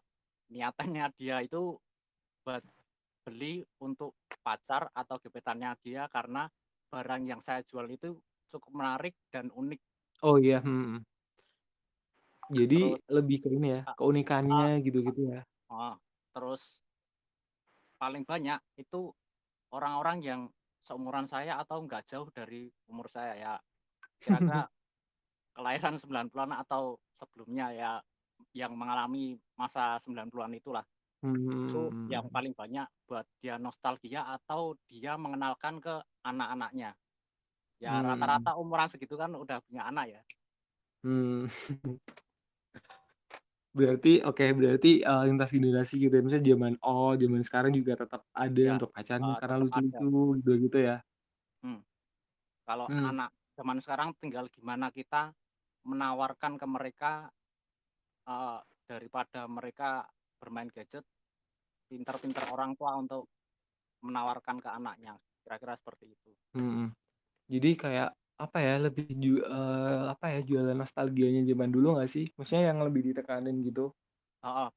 [0.54, 1.78] niatannya dia itu
[2.44, 2.62] buat
[3.24, 6.46] beli untuk pacar atau gebetannya dia karena
[6.94, 8.10] barang yang saya jual itu
[8.54, 9.82] cukup menarik dan unik.
[10.24, 11.06] Oh iya, mhm.
[12.58, 15.40] Jadi Terus lebih ke ini ya, keunikannya gitu-gitu ya?
[15.72, 15.96] heeh,
[16.34, 16.64] terus
[18.02, 19.10] paling banyak itu
[19.76, 20.42] orang-orang yang
[20.88, 23.54] seumuran saya atau nggak jauh dari umur saya ya,
[24.22, 24.68] kira-kira
[25.58, 27.92] kelahiran 90-an atau sebelumnya ya,
[28.56, 30.86] yang mengalami masa 90-an itulah.
[31.52, 32.36] Itu yang Mmm.
[32.36, 36.96] paling banyak buat dia nostalgia atau dia mengenalkan ke anak-anaknya.
[37.82, 38.48] Ya Mmm.
[38.48, 40.22] rata-rata umuran segitu kan udah punya anak ya.
[41.04, 41.48] Mmm.
[43.80, 48.22] Berarti oke, berarti, eee, lintas generasi gitu ya, misalnya zaman old, zaman sekarang juga tetap
[48.38, 50.04] ada Ya, untuk pacarnya eee, karena lucu-lucu ada.
[50.38, 51.04] gitu-gitu ya?
[51.64, 51.80] Mmm.
[52.68, 53.14] Kalau Mmm.
[53.14, 55.34] anak zaman sekarang tinggal gimana kita
[55.88, 57.14] menawarkan ke mereka,
[58.28, 58.60] eee,
[58.90, 60.08] daripada mereka
[60.42, 61.06] bermain gadget,
[61.94, 63.24] pinter-pinter orang tua untuk
[64.08, 65.14] menawarkan ke anaknya,
[65.46, 66.32] kira-kira seperti itu.
[66.54, 66.94] Mhm.
[67.54, 68.10] Jadi kayak,
[68.44, 72.26] apa ya, lebih ju eee, apa ya, jualan nostalgianya zaman dulu nggak sih?
[72.38, 73.94] Maksudnya yang lebih ditekanin gitu?
[74.44, 74.70] Heeh,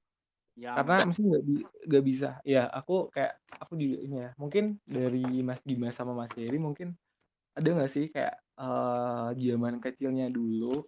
[0.57, 1.41] yang Karena maksudnya
[1.89, 6.13] nggak bi bisa ya aku kayak aku juga ini ya, mungkin dari Mas Dimas sama
[6.13, 6.93] Mas Heri mungkin
[7.57, 10.85] ada nggak sih kayak, eee, zaman kecilnya dulu,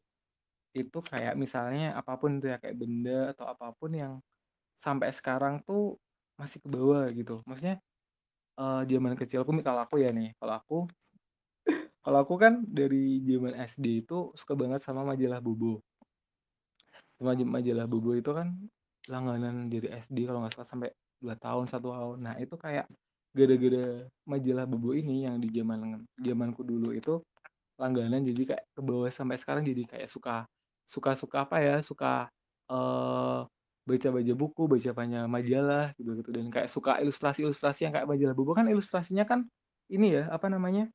[0.76, 4.14] itu kayak misalnya apa pun tuh ya, kayak benda atau apa pun yang
[4.78, 5.98] sampai sekarang tuh
[6.40, 7.42] masih kebawa gitu?
[7.48, 7.76] Maksudnya,
[8.60, 10.76] eee, zaman kecilku nih kalau aku ya nih, kalau aku
[12.04, 15.82] kalau aku kan dari zaman SD itu suka banget sama majalah Bobo.
[17.18, 18.54] Maj majalah Bobo itu kan
[19.10, 22.16] langganan dari SD kalau nggak salah sampai 2 tahun, 1 tahun.
[22.22, 22.86] Nah itu kayak
[23.34, 27.18] gara-gara majalah Bobo ini yang di zaman zamanku dulu itu
[27.80, 30.46] langganan jadi kayak kebawa sampai sekarang jadi kayak suka
[30.88, 32.28] suka suka apa ya, suka,
[33.88, 38.52] eee, baca-baca buku, baca banyak majalah gitu-gitu dan kayak suka ilustrasi-ilustrasi yang kayak majalah Bobo
[38.58, 39.48] kan ilustrasinya kan
[39.92, 40.92] ini ya, apa namanya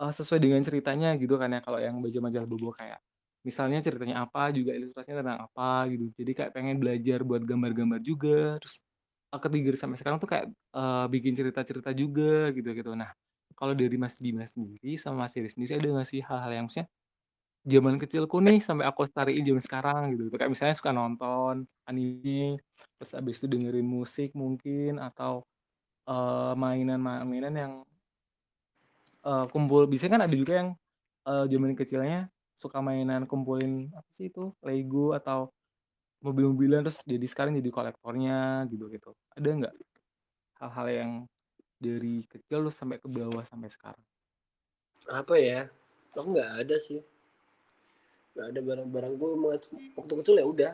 [0.00, 2.98] eee, sesuai dengan ceritanya gitu kan ya, kalau yang baca majalah Bobo kayak
[3.46, 6.04] misalnya ceritanya apa, juga ilustrasinya tentang apa gitu.
[6.20, 8.80] Jadi kayak pengen belajar buat gambar-gambar juga, terus,
[9.32, 10.46] eee, ke-trigger sampai sekarang tuh kayak,
[10.76, 12.92] eee, bikin cerita-cerita juga gitu-gitu.
[12.96, 13.10] Nah,
[13.56, 16.88] kalau dari Mas Dimas sendiri sama Mas Heri sendiri ada nggak sih hal-hal yang maksudnya
[17.66, 22.58] zaman kecilku nih sampai aku lestariin zaman sekarang gitu, kayak misalnya suka nonton anime,
[22.96, 25.44] terus habis itu dengerin musik mungkin atau,
[26.08, 27.74] eee, mainan ma mainan yang
[29.26, 30.70] eee, kumpul biasanya kan ada juga yang,
[31.28, 32.18] eee, zaman kecilnya
[32.60, 35.52] suka mainan kumpulin apa sih itu, Lego atau
[36.24, 39.12] mobil-mobilan terus jadi sekarang jadi kolektornya gitu-gitu.
[39.36, 39.74] Ada nggak
[40.62, 41.12] hal-hal yang
[41.80, 44.04] dari kecil terus sampai ke bawah sampai sekarang?
[45.20, 45.60] Apa ya,
[46.12, 47.00] aku nggak ada sih.
[48.34, 49.26] Nggak ada barang-barangku
[49.98, 50.72] waktu kecil ya udah,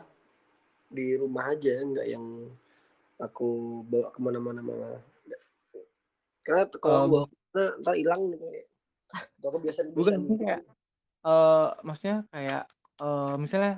[0.97, 2.25] di rumah aja, nggak yang
[3.27, 3.47] aku
[3.91, 4.99] bawa ke mana-mana malah.
[6.45, 7.31] Karena kalau aku bawa Mmm.
[7.31, 8.45] ke mana entar ilang gitu,
[9.39, 9.49] atau
[9.95, 10.43] Bukan maksudnya gitu.
[10.43, 10.61] kayak,
[11.27, 12.63] eee, maksudnya kayak,
[13.01, 13.73] eee, misalnya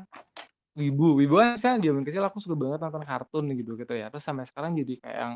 [0.78, 4.24] Wibu, Wibu kan misalnya zaman kecil aku suka banget nonton kartun gitu gitu ya, terus
[4.26, 5.34] sampai sekarang jadi kayak yang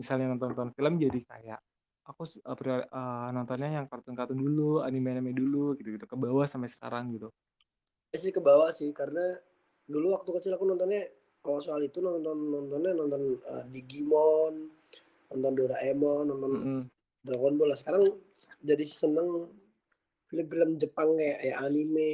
[0.00, 1.60] misalnya nonton-nonton film jadi kayak
[2.08, 2.22] aku
[2.60, 7.32] prior eee, nontonnya yang kartun-kartun dulu, anime-anime dulu gitu-gitu, kebawa sampai sekarang gitu.
[8.12, 9.24] Iya sih kebawa sih, karena
[9.88, 11.08] dulu waktu kecil aku nontonnya
[11.40, 14.68] kalau soal itu nonton nontonnya nonton, eee, Digimon,
[15.32, 16.82] nonton Doraemon, nonton Mhm.
[17.24, 17.72] Dragon Ball.
[17.72, 18.04] Sekarang
[18.60, 19.28] jadi seneng
[20.28, 22.12] film-film Jepang kayak kayak anime.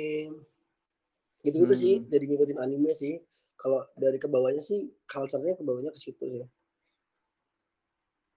[1.43, 2.11] Gitu-gitu sih, Mhm.
[2.15, 3.15] jadi ngikutin anime sih.
[3.59, 6.47] Kalau dari ke bawahnya sih culture-nya ke bawahnya ke situ sih.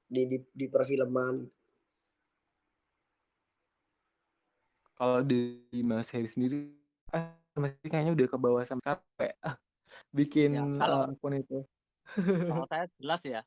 [0.10, 1.52] Di di di perfilman.
[4.98, 6.60] Kalau dari Mas Heri sendiri,
[7.16, 9.56] ah Masih kayaknya udah kebawa sampai sekarang kayak, ah,
[10.18, 11.56] bikin, Ya, kalau akun itu.
[12.48, 13.42] kalau saya jelas ya.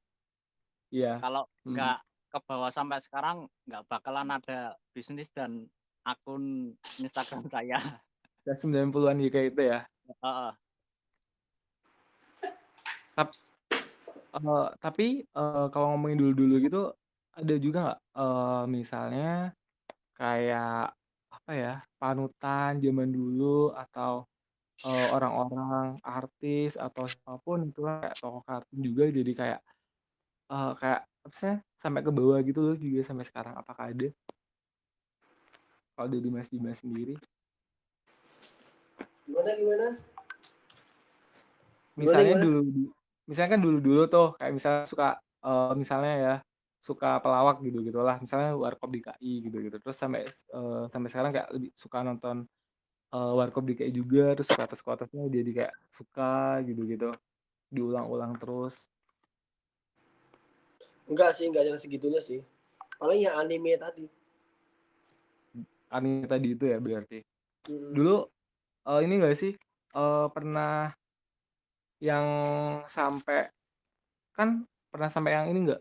[0.90, 1.71] Iya, Kalau mhm.
[1.71, 1.97] nggak
[2.33, 3.37] kebawa sampai sekarang,
[3.67, 5.71] nggak bakalan ada bisnis dan
[6.05, 8.05] akun Instagram saya.
[8.47, 9.79] Yang 90-an GK itu ya?
[10.23, 10.55] Heeh.
[13.17, 13.31] Tap
[14.35, 16.81] eee, tapi, eee, kalau ngomongin dulu-dulu gitu,
[17.35, 19.29] ada juga nggak, eee, misalnya
[20.19, 20.95] kayak,
[21.45, 24.25] apa ya, panutan zaman dulu atau,
[24.81, 29.61] eee, orang-orang, artis, atau siapa pun itu kan kayak tokoh kartun juga jadi kayak,
[30.53, 34.09] eee, kayak apa sih, sampai ke bawah gitu loh juga sampai sekarang, apakah ada?
[35.93, 37.21] Kalau dari Mas Dimas sendiri?
[39.29, 39.87] Gimana gimana?
[41.93, 42.45] Gimana Misalnya gimana?
[42.45, 42.61] dulu
[43.29, 45.09] misalnya kan dulu-dulu tuh kayak misalnya suka,
[45.45, 46.35] eee, misalnya ya,
[46.85, 51.70] suka pelawak gitu gitulah, misalnya Warkop DKI gitu-gitu, terus sampai, eee, sampai sekarang kayak lebih
[51.81, 52.44] suka nonton,
[53.09, 57.09] eee, Warkop DKI juga, terus kotes-kotesnya jadi kayak suka gitu-gitu,
[57.73, 58.85] diulang-ulang terus.
[61.09, 62.44] Enggak sih, enggak yang segitunya sih.
[63.01, 64.07] Paling yang anime tadi.
[65.88, 67.25] Anime tadi itu ya berarti?
[67.73, 67.90] Mhm.
[67.97, 68.16] Dulu,
[68.92, 69.53] eee, ini nggak sih,
[69.97, 70.92] eee, pernah
[72.05, 72.27] yang
[72.92, 73.49] sampai
[74.37, 75.81] kan pernah sampai yang ini nggak,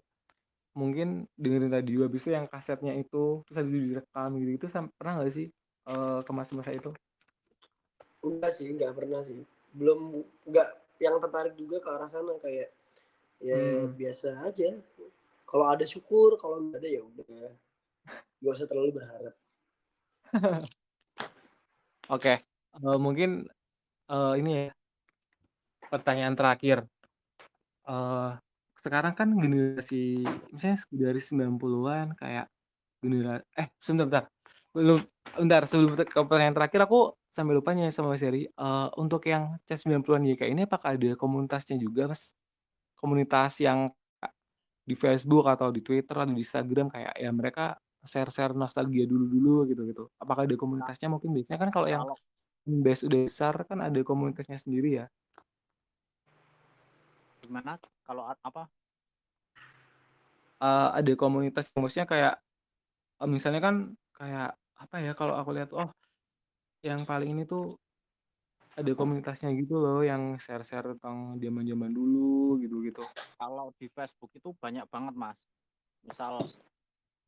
[0.81, 1.07] mungkin
[1.41, 5.33] dengerin radio habis itu yang kasetnya itu, terus habis itu direkam gitu-gitu sam pernah nggak
[5.38, 5.47] sih,
[5.89, 6.89] eee, ke masa-masa itu?
[8.27, 9.41] Enggak sih, enggak pernah sih.
[9.77, 9.99] Belum
[10.47, 10.69] enggak
[11.03, 12.69] yang tertarik juga ke arah sana kayak,
[13.49, 13.95] ya Mmm.
[13.99, 14.69] biasa aja.
[15.49, 17.47] Kalau ada syukur, kalau nggak ada ya udah.
[18.41, 19.36] Nggak usah terlalu berharap.
[22.15, 22.33] Oke,
[22.75, 23.29] eee, mungkin,
[24.12, 24.65] eee, ini ya
[25.91, 26.77] pertanyaan terakhir.
[27.88, 28.42] Eee,
[28.83, 30.19] sekarang kan generasi
[30.51, 32.45] misalnya dari 90-an kayak
[33.03, 34.25] genera eh, sebentar bentar,
[34.75, 34.99] belum
[35.39, 39.87] bentar sebelum ke pertanyaan terakhir aku sampai lupa nanya sama Heri, eee, untuk yang CAS
[39.87, 42.35] 90-an GK ini apakah ada komunitasnya juga, Mas?
[42.99, 43.91] Komunitas yang
[44.83, 50.11] di Facebook atau di Twitter atau di Instagram kayak ya mereka share-share nostalgia dulu-dulu gitu-gitu,
[50.19, 51.07] apakah ada komunitasnya?
[51.07, 52.03] Mungkin biasanya kan kalau yang
[52.67, 55.07] fanbase udah besar kan ada komunitasnya sendiri ya?
[57.43, 57.75] Gimana?
[58.08, 58.71] Kalau apa?
[60.63, 62.34] Eee, ada komunitas maksudnya kayak,
[63.19, 63.75] eee, misalnya kan
[64.15, 65.91] kayak apa ya, kalau aku lihat, oh
[66.84, 67.75] yang paling ini tuh
[68.79, 73.03] ada komunitasnya gitu loh yang share-share tentang zaman-zaman dulu gitu-gitu.
[73.36, 75.39] Kalau di Facebook itu banyak banget, Mas.
[76.08, 76.39] Misal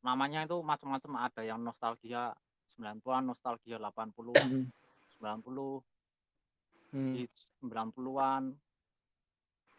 [0.00, 2.32] namanya itu macam-macam, ada yang nostalgia
[2.72, 4.64] 90-an, nostalgia 80, Mhm.
[5.16, 5.80] 90
[6.92, 7.12] Mmm.
[7.16, 8.52] hits 90-an,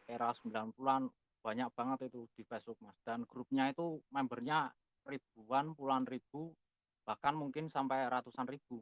[0.08, 1.12] era 90-an,
[1.43, 2.96] banyak banget itu di Facebook, Mas.
[3.04, 4.72] Dan grupnya itu member-nya
[5.08, 6.56] ribuan, puluhan ribu,
[7.04, 8.80] bahkan mungkin sampai ratusan ribu.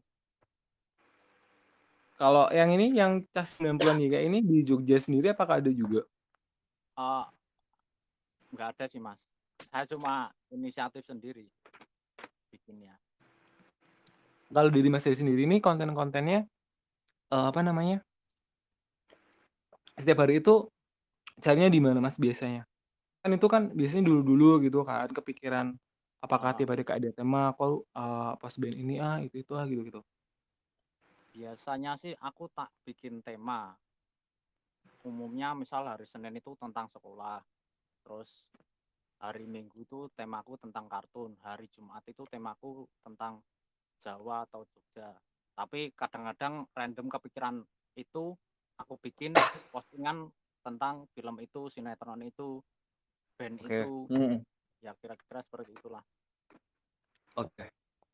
[2.16, 6.08] Kalau yang ini, yang CAS 90-an GK ini di Jogja sendiri apakah ada juga?
[6.96, 7.26] Eee
[8.56, 9.20] nggak ada sih, Mas.
[9.68, 11.44] Saya cuma inisiatif sendiri
[12.48, 12.96] bikinnya.
[14.48, 16.48] Kalau dari Mas Heri sendiri nih konten-kontennya,
[17.36, 18.00] eee, apa namanya
[20.00, 20.72] setiap hari itu
[21.44, 22.64] carinya di mana, Mas, biasanya?
[23.24, 25.76] Kan itu kan biasanya dulu-dulu gitu kan kepikiran,
[26.24, 29.66] apakah tiap hari kayak ada tema, aku, eee, post band ini ah, itu itu ah,
[29.68, 30.02] gitu-gitu?
[31.36, 33.76] Biasanya sih aku tak bikin tema.
[35.06, 37.44] Umumnya misal hari Senin itu tentang sekolah,
[38.02, 38.48] terus
[39.22, 43.44] hari Minggu itu temaku tentang kartun, hari Jumat itu temaku tentang
[44.02, 45.14] Jawa atau Jogja.
[45.54, 47.56] Tapi kadang-kadang random kepikiran
[47.96, 48.34] itu,
[48.82, 49.32] aku bikin
[49.70, 50.30] postingan
[50.66, 52.50] tentang film itu, sinetron itu,
[53.38, 54.44] band Oke, itu, mhm.
[54.86, 56.04] ya kira-kira seperti itulah.
[57.36, 57.66] Oke.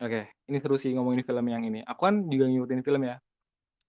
[0.02, 3.22] Oke, ini seru sih ngomongin film yang ini, aku kan juga ngikutin film ya.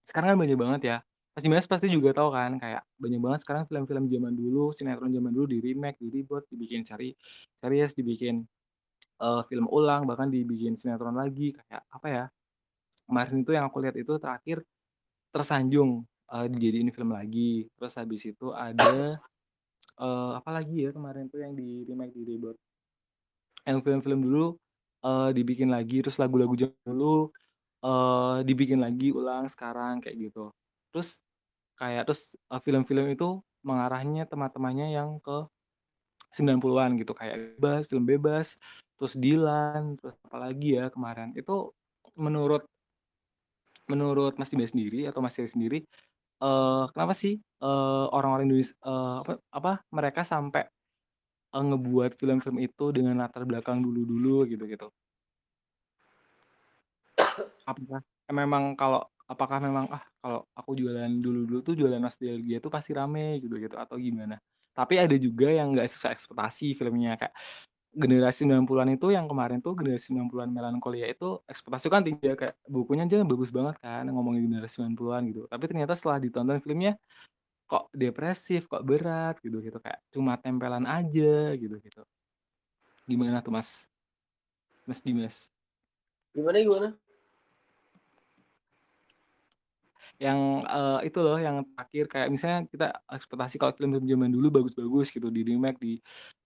[0.05, 0.97] Sekarang kan banyak banget ya,
[1.33, 5.31] Mas Dimas pasti juga tahu kan kayak banyak banget sekarang film-film zaman dulu, sinetron zaman
[5.33, 7.17] dulu di-remake, di-reboot, dibikin seri
[7.57, 8.45] series, dibikin,
[9.21, 12.23] eee, film ulang, bahkan dibikin sinetron lagi, kayak apa ya,
[13.07, 14.57] kemarin itu yang aku lihat itu terakhir
[15.33, 19.19] Tersanjung, eee, dijadiin film lagi, terus habis itu ada,
[20.01, 22.57] eee, apalagi ya kemarin tuh yang di-remake, di-reboot.
[23.67, 24.47] Yang film-film dulu,
[25.05, 27.31] eee, dibikin lagi, terus lagu-lagu zaman dulu,
[27.85, 30.51] eee, dibikin lagi ulang sekarang kayak gitu.
[30.93, 31.19] Terus
[31.79, 35.47] kayak terus, eee, film-film itu mengarahnya tema-temanya yang ke
[36.35, 38.47] 90-an gitu kayak Bebas, Film Bebas,
[38.99, 41.71] terus Dilan, terus apalagi ya kemarin, itu
[42.19, 42.65] menurut
[43.91, 45.79] menurut Mas Dimas sendiri atau Mas Heri sendiri,
[46.43, 50.63] eee, kenapa sih, eee, orang-orang Indones eee, apa apa, mereka sampai,
[51.55, 54.87] eee, ngebuat film-film itu dengan latar belakang dulu-dulu gitu gitu?
[57.67, 62.91] Apakah memang kalau apakah memang, "Ah, kalau aku jualan dulu-dulu tuh jualan nostalgia tuh pasti
[62.95, 64.35] rame," gitu gitu, atau gimana?
[64.75, 67.33] Tapi ada juga yang nggak sesuai ekspektasi filmnya, kayak
[67.93, 72.57] generasi 90-an itu yang kemarin tuh generasi 90-an Melancholia itu ekspektasiku kan tinggi ya, kayak
[72.65, 75.41] bukunya aja bagus banget kan ngomongin generasi 90-an gitu.
[75.45, 76.97] Tapi ternyata setelah ditonton filmnya,
[77.69, 82.01] kok depresif, kok berat gitu gitu, kayak cuma tempelan aja gitu gitu.
[83.05, 83.85] Gimana tuh, Mas?
[84.89, 85.53] Mas Dimas?
[86.33, 86.87] Gimana gimana?
[90.23, 90.39] Yang,
[90.71, 95.27] eee, itu loh yang terakhir kayak misalnya kita ekspektasi kalau film-film zaman dulu bagus-bagus gitu,
[95.35, 95.93] di-remake, di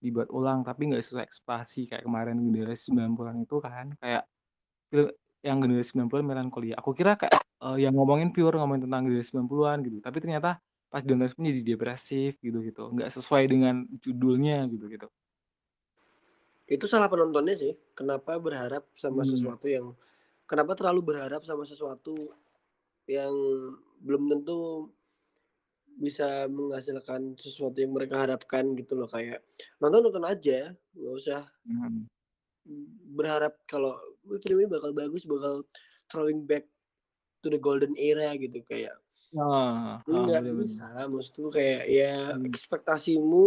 [0.02, 4.24] dibuat ulang, tapi nggak sesuai ekspektasi kayak kemarin generasi 90-an itu kan, kayak
[4.92, 5.08] fil
[5.46, 6.76] yang generasi 90-an Melancholia.
[6.82, 10.52] Aku kira kayak, eee, yang ngomongin pure ngomongin tentang generasi 90-an gitu, tapi ternyata
[10.94, 15.08] pas dengerin jadi depresif gitu gitu, nggak sesuai dengan judulnya gitu gitu.
[16.68, 19.28] Itu salah penontonnya sih, kenapa berharap sama Mmm.
[19.32, 19.96] sesuatu yang
[20.44, 22.36] kenapa terlalu berharap sama sesuatu
[23.10, 23.34] yang
[24.04, 24.92] belum tentu
[25.98, 29.42] bisa menghasilkan sesuatu yang mereka harapkan gitu loh, kayak
[29.82, 32.08] nonton, nonton aja, nggak usah Mhm.
[33.18, 33.96] berharap kalau,
[34.28, 35.64] "Wih, film ini bakal bagus, bakal
[36.12, 36.66] throwing back
[37.44, 38.96] to the golden era," gitu, kayak
[39.36, 42.48] Oh, nggak bisa, maksudku kayak ya Mmm.
[42.48, 43.46] ekspektasimu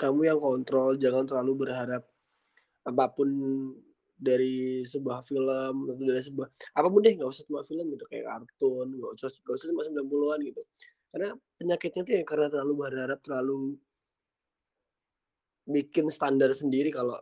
[0.00, 2.02] kamu yang kontrol, jangan terlalu berharap
[2.86, 3.28] apa pun
[4.16, 6.48] dari sebuah film atau dari sebuah
[6.78, 9.82] apa pun deh, nggak usah cuma film gitu, kayak kartun, nggak usah nggak usah cuma
[9.86, 10.62] 90-an gitu.
[11.12, 11.28] Karena
[11.60, 13.76] penyakitnya tuh ya karena terlalu berharap, terlalu
[15.68, 17.18] bikin standar sendiri kalau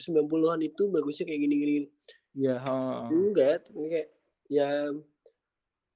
[0.00, 1.88] 90-an itu bagusnya kayak gini gini gini.
[2.44, 3.06] Heeh heeh.
[3.12, 4.08] Enggak, ini kayak
[4.50, 4.68] ya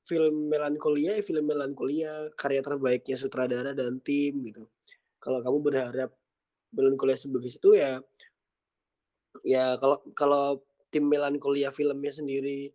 [0.08, 4.64] film Melancholia ya film Melancholia, karya terbaiknya sutradara dan tim gitu.
[5.20, 6.10] Kalau kamu berharap
[6.72, 8.00] Melancholia sebagus itu ya
[9.44, 10.44] ya kalau kalau
[10.88, 12.72] tim Melancholia filmnya sendiri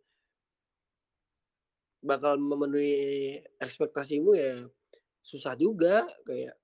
[2.04, 4.68] bakal memenuhi ekspektasimu ya
[5.24, 6.60] susah juga, kayak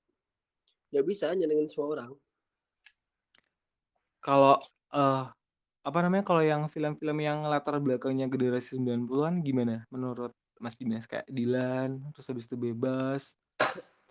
[0.92, 2.12] nggak bisa nyenengin semua orang.
[4.20, 4.60] Kalau,
[4.92, 5.24] eee,
[5.88, 11.08] apa namanya, kalau yang film-film yang latar belakangnya generasi 90-an gimana menurut Mas Dimas?
[11.08, 13.40] Kayak Dilan, terus habis itu Bebas,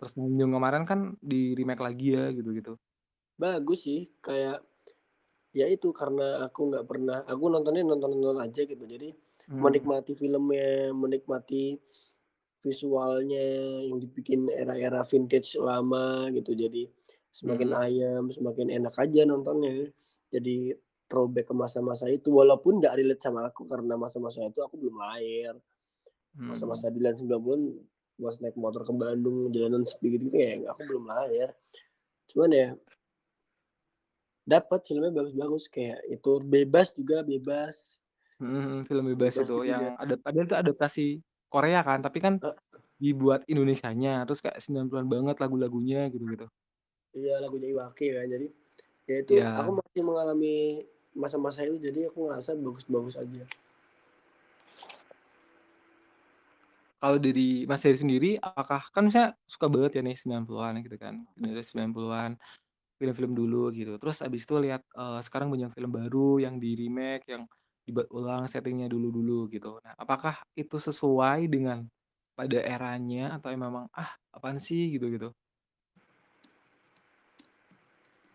[0.01, 2.73] terus Nyanjung kemarin kan di-remake lagi ya gitu-gitu.
[3.37, 4.65] Bagus sih, kayak
[5.55, 9.13] ya itu karena aku nggak pernah aku nontonnya nonton-nonton aja gitu, jadi
[9.49, 9.61] Mhm.
[9.63, 11.77] menikmati filmnya, menikmati
[12.59, 13.39] visualnya
[13.87, 16.85] yang dibikin era-era vintage lama gitu, jadi
[17.31, 17.81] semakin Mhm.
[17.81, 19.89] ayem, semakin enak aja nontonnya.
[20.29, 20.75] Jadi
[21.09, 25.55] throwback ke masa-masa itu, walaupun nggak relate sama aku karena masa-masa itu aku belum lahir.
[26.37, 27.61] Masa-masa Dilan 90-an
[28.19, 31.55] pas naik motor ke Bandung, jalanan sepi gitu-gitu ya aku belum lahir.
[32.29, 32.67] Cuman ya
[34.49, 38.01] dapet filmnya bagus-bagus, kayak itu Bebas juga, Bebas.
[38.41, 39.69] Mhm, film Bebas Bebas itu juga.
[39.69, 41.05] yang ada padahal itu adaptasi
[41.51, 42.57] Korea kan, tapi kan Heeh.
[42.97, 46.49] dibuat Indonesianya, terus kayak 90-an banget lagu-lagunya gitu-gitu.
[47.13, 48.47] Iya, lagunya Iwa K kan, jadi
[49.09, 49.79] ya itu aku Iya.
[49.81, 50.55] masih mengalami
[51.13, 53.43] masa-masa itu, jadi aku ngerasa bagus-bagus aja.
[56.99, 61.23] Kalau dari Mas Heri sendiri, apakah kan misalnya suka banget ya nih 90-an gitu kan,
[61.39, 62.35] generasi 90-an,
[62.99, 63.95] film-film dulu gitu.
[64.01, 67.43] Terus habis itu lihat, eee, sekarang banyak film baru yang di-remake, yang
[67.87, 69.79] dibuat ulang setting-nya dulu-dulu gitu.
[69.81, 71.87] Nah, apakah itu sesuai dengan
[72.37, 75.33] pada eranya atau memang, "Ah, apaan sih?" Gitu-gitu?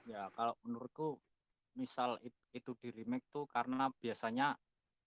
[0.04, 1.16] Ya, kalau menurutku
[1.80, 4.56] misal it itu di-remake tuh karena biasanya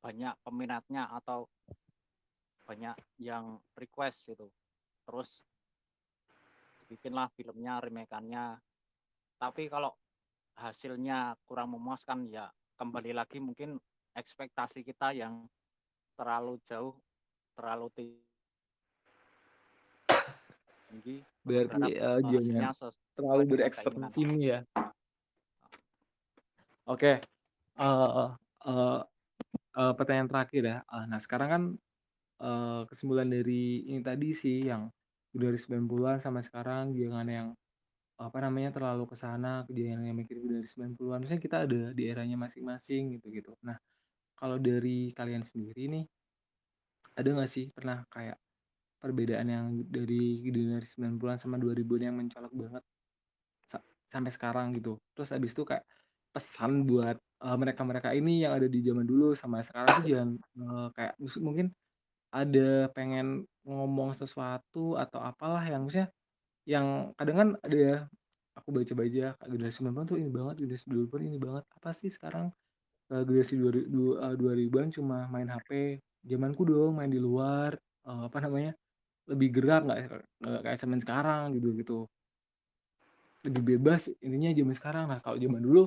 [0.04, 1.50] banyak peminatnya atau
[2.68, 4.48] banyak yang request gitu.
[5.08, 5.30] Terus
[6.90, 8.46] bikinlah filmnya, remake-annya.
[9.42, 9.94] Tapi kalau
[10.58, 13.78] hasilnya kurang memuaskan, ya kembali lagi mungkin
[14.18, 15.46] ekspektasi kita yang
[16.18, 16.98] terlalu jauh,
[17.58, 17.90] terlalu
[20.90, 22.70] tinggi, Berarti, hasilnya
[23.16, 24.60] terlalu berekspektasi ya?
[26.88, 27.12] Oke,
[27.80, 28.26] eee
[28.68, 29.00] eee
[29.78, 31.64] eee, pertanyaan terakhir ya, eee, nah sekarang kan,
[32.42, 34.90] eee, kesimpulan dari ini tadi sih yang
[35.36, 37.48] dari 90-an sampai sekarang jangan yang,
[38.22, 42.38] apa namanya, terlalu ke sana, jangan yang mikir dari 90-an, maksudnya kita ada di eranya
[42.40, 43.54] masing-masing gitu-gitu.
[43.66, 43.78] Nah,
[44.40, 46.06] kalau dari kalian sendiri nih,
[47.18, 48.38] ada nggak sih pernah kayak
[49.02, 52.84] perbedaan yang dari generasi 90-an sama 2000-an yang mencolok banget
[53.70, 53.78] sa
[54.12, 55.00] sampai sekarang gitu?
[55.18, 55.86] Terus habis itu kayak
[56.36, 60.88] pesan buat, eee, mereka-mereka ini yang ada di zaman dulu sama sekarang tuh jangan, eee,
[60.98, 61.14] kayak
[61.44, 61.68] mungkin
[62.34, 66.12] ada pengen ngomong sesuatu atau apalah yang maksudnya
[66.68, 67.98] yang kadang kan ada ya,
[68.60, 72.52] aku baca-baca generasi 90-an tuh ini banget, generasi 2000-an ini banget, apa sih sekarang,
[73.12, 77.76] eee, generasi dua ri du eee, 2000-an cuma main HP, zamanku dong main di luar,
[78.08, 78.74] eee, apa namanya,
[79.32, 80.00] lebih gerak nggak
[80.66, 82.00] kayak zaman sekarang gitu gitu.
[83.46, 85.06] Lebih bebas intinya zaman sekarang.
[85.14, 85.86] Nah kalau zaman dulu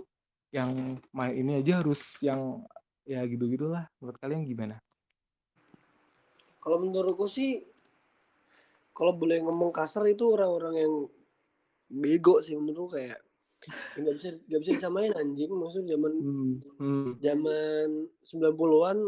[0.55, 2.63] yang main ini aja harus yang
[3.07, 3.91] ya gitu-gitulah.
[3.99, 4.79] Menurut kalian gimana?
[6.63, 7.65] Kalau menurutku sih
[9.01, 10.95] kalau boleh ngomong kasar itu orang-orang yang
[12.03, 13.19] bego sih menurutku kayak
[13.99, 17.13] nggak bisa nggak bisa disamain anjing maksudnya zaman Hmm, hmm.
[17.27, 17.89] zaman
[18.25, 18.99] 90-an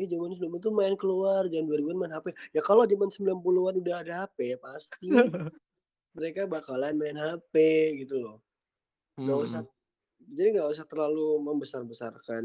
[0.00, 2.26] eh zaman 90 tuh main keluar, zaman 2000-an main HP.
[2.56, 5.10] Ya kalau zaman 90-an udah ada HP pasti
[6.16, 7.54] mereka bakalan main HP
[8.06, 8.38] gitu loh.
[9.26, 9.68] Nggak usah Mhm.
[10.38, 12.44] jadi nggak usah terlalu membesar-besarkan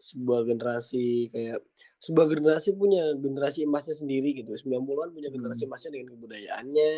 [0.00, 1.60] sebuah generasi kayak
[2.02, 4.52] sebuah generasi punya generasi emasnya sendiri gitu.
[4.56, 5.70] 90-an punya generasi Mhm.
[5.70, 6.92] emasnya dengan kebudayaannya,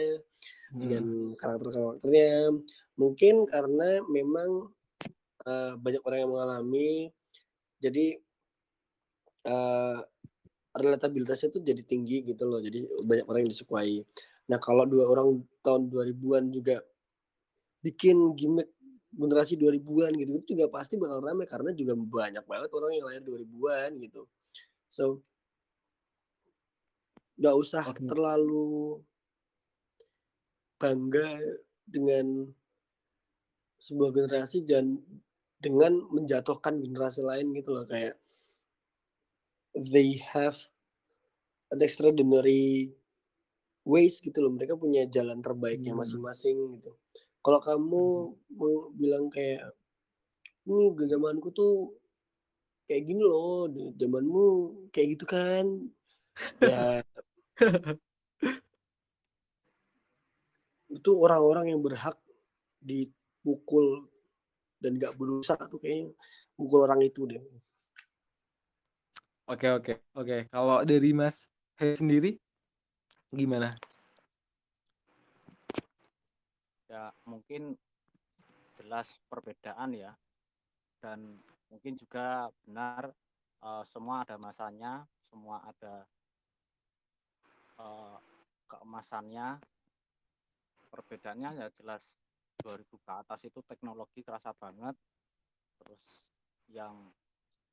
[0.80, 1.12] dengan Mhm.
[1.38, 2.52] karakter-karakternya.
[3.00, 4.72] Mungkin karena memang
[5.46, 6.90] eee, banyak orang yang mengalami
[7.82, 8.20] jadi
[9.46, 9.98] eee,
[10.76, 12.60] relatabilitasnya tuh jadi tinggi gitu loh.
[12.62, 13.94] Jadi banyak orang yang disukai.
[14.50, 16.82] Nah kalau 2 orang tahun 2000-an juga
[17.84, 18.68] bikin gimik
[19.12, 23.22] generasi 2000-an gitu, itu juga pasti bakal rame karena juga banyak banget orang yang lahir
[23.22, 24.24] 2000-an gitu.
[24.88, 25.20] So
[27.36, 28.04] nggak usah Oke.
[28.08, 29.00] terlalu
[30.80, 31.40] bangga
[31.88, 32.50] dengan
[33.82, 34.98] sebuah generasi dan
[35.62, 38.18] dengan menjatuhkan generasi lain gitu loh kayak
[39.74, 40.58] they have
[41.72, 42.92] an extraordinary
[43.82, 44.52] ways gitu loh.
[44.54, 46.00] Mereka punya jalan terbaiknya Hmm.
[46.04, 46.92] masing-masing gitu.
[47.44, 48.26] Kalau kamu Mhm.
[48.58, 49.62] mau bilang kayak,
[50.68, 51.74] "Nih zamanku tuh
[52.86, 53.66] kayak gini loh,
[54.00, 54.46] zamanmu
[54.94, 55.64] kayak gitu kan."
[56.62, 57.02] Ya
[60.96, 62.16] itu orang-orang yang berhak
[62.90, 63.86] dipukul
[64.82, 66.08] dan nggak berdosa tuh kayaknya
[66.58, 67.42] pukul orang itu deh.
[69.50, 70.36] Oke oke oke.
[70.52, 71.46] Kalau dari Mas
[71.78, 72.30] Heri sendiri
[73.32, 73.76] gimana?
[76.92, 77.72] Ya mungkin
[78.76, 80.12] jelas perbedaan ya.
[81.00, 81.40] Dan
[81.72, 83.16] mungkin juga benar
[83.64, 86.04] eee, semua ada masanya, semua ada
[87.80, 88.16] eee,
[88.68, 89.48] keemasannya.
[90.92, 92.04] Perbedaannya ya jelas
[92.60, 94.92] 2000 ke atas itu teknologi kerasa banget.
[95.80, 96.04] Terus
[96.68, 97.08] yang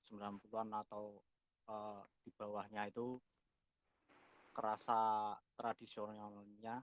[0.08, 1.20] 90-an atau
[1.68, 3.20] eee, di bawahnya itu
[4.56, 6.82] kerasa tradisionalnya.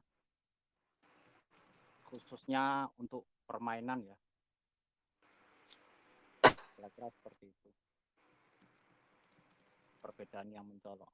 [2.07, 4.17] Khususnya untuk permainan ya.
[6.77, 7.71] Kira-kira seperti itu.
[10.03, 11.11] Perbedaan yang mencolok.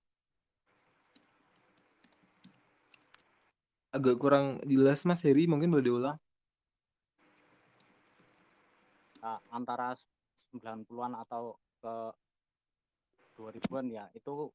[3.93, 6.19] Agak kurang jelas Mas Heri, mungkin boleh diulang?
[9.21, 9.93] Eee, antara
[10.53, 11.95] 90-an atau ke
[13.37, 14.49] 2000-an ya, itu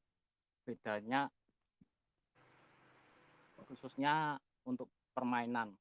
[0.66, 1.30] bedanya
[3.68, 5.76] khususnya untuk permainan.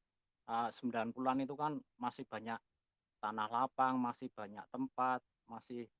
[0.48, 2.56] Eee, 90-an itu kan masih banyak
[3.20, 5.20] tanah lapang, masih banyak tempat,
[5.52, 5.91] masih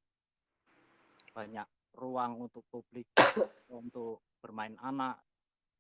[1.36, 3.12] banyak ruang untuk publik
[3.80, 5.20] untuk bermain anak.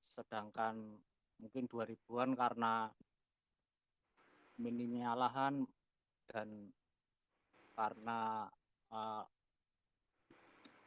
[0.04, 1.00] Sedangkan
[1.40, 2.92] mungkin 2000-an karena
[4.58, 5.64] minimnya lahan
[6.28, 6.74] dan
[7.78, 8.50] karena
[8.90, 9.24] eee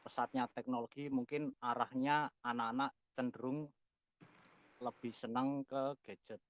[0.03, 3.69] pesatnya teknologi mungkin arahnya anak-anak cenderung
[4.81, 6.50] lebih senang ke gadget.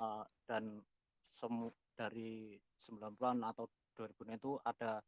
[0.00, 0.64] Eee, dan
[1.36, 5.04] semu dari 90-an atau 2000-an itu ada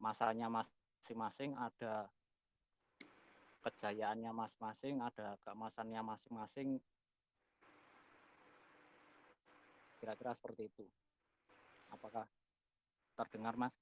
[0.00, 2.08] masanya masing-masing, ada
[3.60, 6.80] kejayaannya masing-masing, ada keemasannya masing-masing.
[10.00, 10.84] Kira-kira seperti itu.
[11.92, 12.24] Apakah
[13.20, 13.74] terdengar, Mas?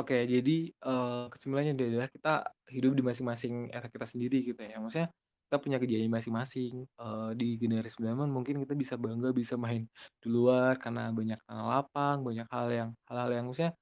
[0.00, 2.34] Oke, jadi eee, kesimpulannya adalah kita
[2.70, 4.78] hidup di masing-masing era kita sendiri gitu ya.
[4.78, 5.10] Maksudnya
[5.50, 6.86] kita punya kejayaan masing-masing.
[6.86, 9.90] Eee, di generasi 90-an mungkin kita bisa bangga bisa main
[10.22, 13.74] di luar karena banyak tanah lapang, banyak hal yang hal-hal yang maksudnya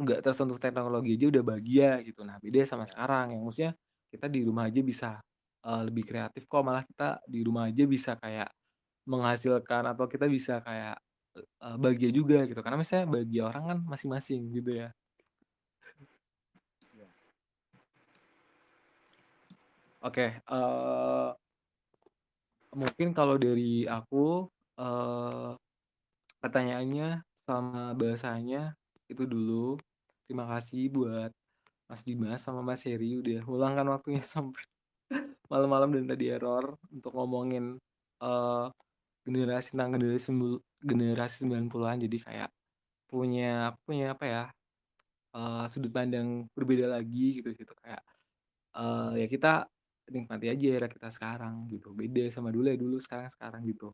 [0.00, 2.22] nggak tersentuh teknologi aja udah bahagia gitu.
[2.26, 2.90] Nah beda sama Ya.
[2.90, 3.72] sekarang yang maksudnya
[4.10, 5.08] kita di rumah aja bisa
[5.66, 8.50] eee, lebih kreatif kok, malah kita di rumah aja bisa kayak
[9.08, 10.98] menghasilkan atau kita bisa kayak
[11.38, 12.60] eee, bahagia juga gitu.
[12.64, 14.90] Karena misalnya bagi orang kan masing-masing gitu ya.
[20.04, 21.34] Oke, eee
[22.74, 24.48] mungkin kalau dari aku,
[24.78, 25.50] eee,
[26.42, 28.74] pertanyaannya sama bahasanya
[29.12, 29.78] itu dulu.
[30.28, 31.30] Terima kasih buat
[31.90, 34.64] Mas Dimas sama Mas Heri udah meluangkan waktunya sampai
[35.52, 37.78] malam-malam dan tadi error untuk ngomongin
[38.22, 38.66] eee,
[39.26, 40.30] generasi tentang generasi
[40.84, 41.98] generasi 90-an.
[42.06, 42.50] Jadi kayak
[43.10, 44.42] punya punya apa ya
[45.36, 48.02] uh, sudut pandang berbeda lagi gitu gitu kayak
[48.76, 49.66] uh, ya kita
[50.08, 51.92] nikmati aja era kita sekarang gitu.
[51.96, 53.92] Beda sama dulu ya dulu sekarang sekarang gitu.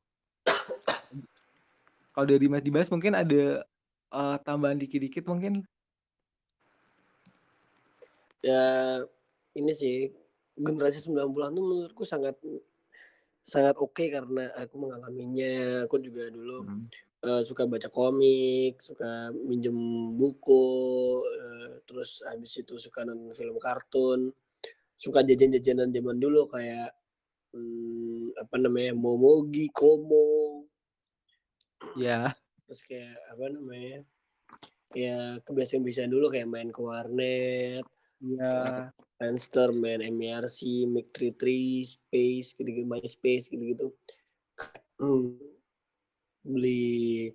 [2.10, 3.62] Kalau dari Mas Dimas mungkin ada
[4.10, 5.62] uh, tambahan dikit-dikit mungkin?
[8.42, 8.64] Ya
[9.54, 10.10] ini sih
[10.58, 12.34] generasi 90-an tuh menurutku sangat
[13.46, 15.86] sangat oke okay karena aku mengalaminya.
[15.86, 16.84] Aku juga dulu hmm.
[17.24, 19.76] uh, suka baca komik suka minjem
[20.18, 20.66] buku
[21.22, 24.34] uh, terus habis itu suka nonton film kartun
[25.00, 26.92] suka jajan-jajanan zaman dulu kayak
[27.56, 30.68] hmm, apa namanya momogi komo
[31.96, 32.28] ya
[32.68, 34.04] terus kayak apa namanya
[34.92, 37.84] ya kebiasaan-kebiasaan dulu kayak main ke warnet
[38.20, 43.92] ya Friendster, main MERC, Mic 33, Space, gitu-gitu, MySpace, gitu-gitu.
[44.96, 45.36] Hmm,
[46.40, 47.28] beli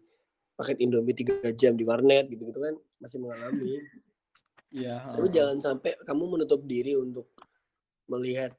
[0.58, 3.86] paket Indomie tiga jam di warnet gitu-gitu kan masih mengalami.
[4.74, 5.14] Iya.
[5.14, 7.35] Tapi jangan sampai kamu menutup diri untuk
[8.10, 8.54] melihat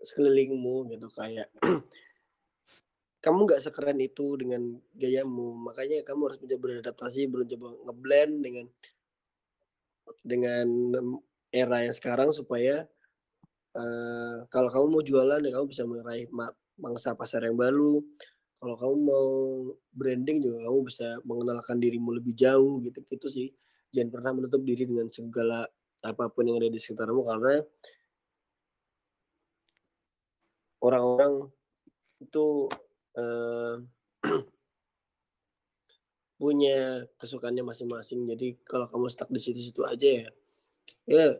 [0.00, 1.52] sekelilingmu gitu kayak
[3.24, 5.52] kamu nggak sekeren itu dengan gayamu.
[5.60, 8.66] Makanya kamu harus mencoba beradaptasi mencoba ngeblend dengan
[10.24, 10.66] dengan
[11.52, 12.88] era yang sekarang supaya
[13.76, 16.26] uh, kalau kamu mau jualan ya kamu bisa meraih
[16.80, 18.00] mangsa pasar yang baru.
[18.60, 19.28] Kalau kamu mau
[19.92, 23.04] branding juga kamu bisa mengenalkan dirimu lebih jauh gitu.
[23.04, 23.48] Gitu sih
[23.92, 25.68] jangan pernah menutup diri dengan segala
[26.00, 27.60] apa pun yang ada di sekitarmu karena
[30.80, 31.48] orang-orang
[32.20, 32.68] itu
[33.16, 33.80] uh,
[36.40, 40.28] punya kesukaannya masing-masing jadi kalau kamu stuck di situ-situ aja ya
[41.04, 41.32] yeah,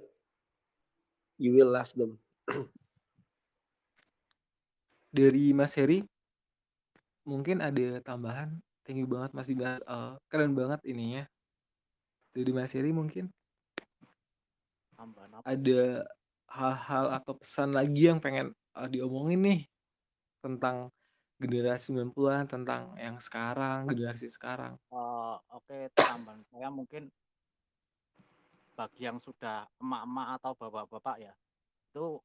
[1.40, 2.20] you will love them.
[5.16, 6.04] Dari Mas Heri,
[7.24, 8.60] mungkin ada tambahan.
[8.84, 9.80] Thank you banget Mas Dimas.
[9.88, 11.24] Uh, keren banget ininya.
[12.36, 13.32] Dari Mas Heri mungkin
[14.94, 15.44] tambahan apa?
[15.48, 16.04] Ada
[16.52, 19.60] hal-hal atau pesan lagi yang pengen uh, diomongin nih
[20.40, 20.88] tentang
[21.40, 24.76] generasi 90-an, tentang yang sekarang, generasi sekarang.
[24.92, 27.08] Uh, Oke, tambahan saya mungkin
[28.80, 31.32] bagi yang sudah emak-emak atau bapak-bapak ya
[31.92, 32.16] itu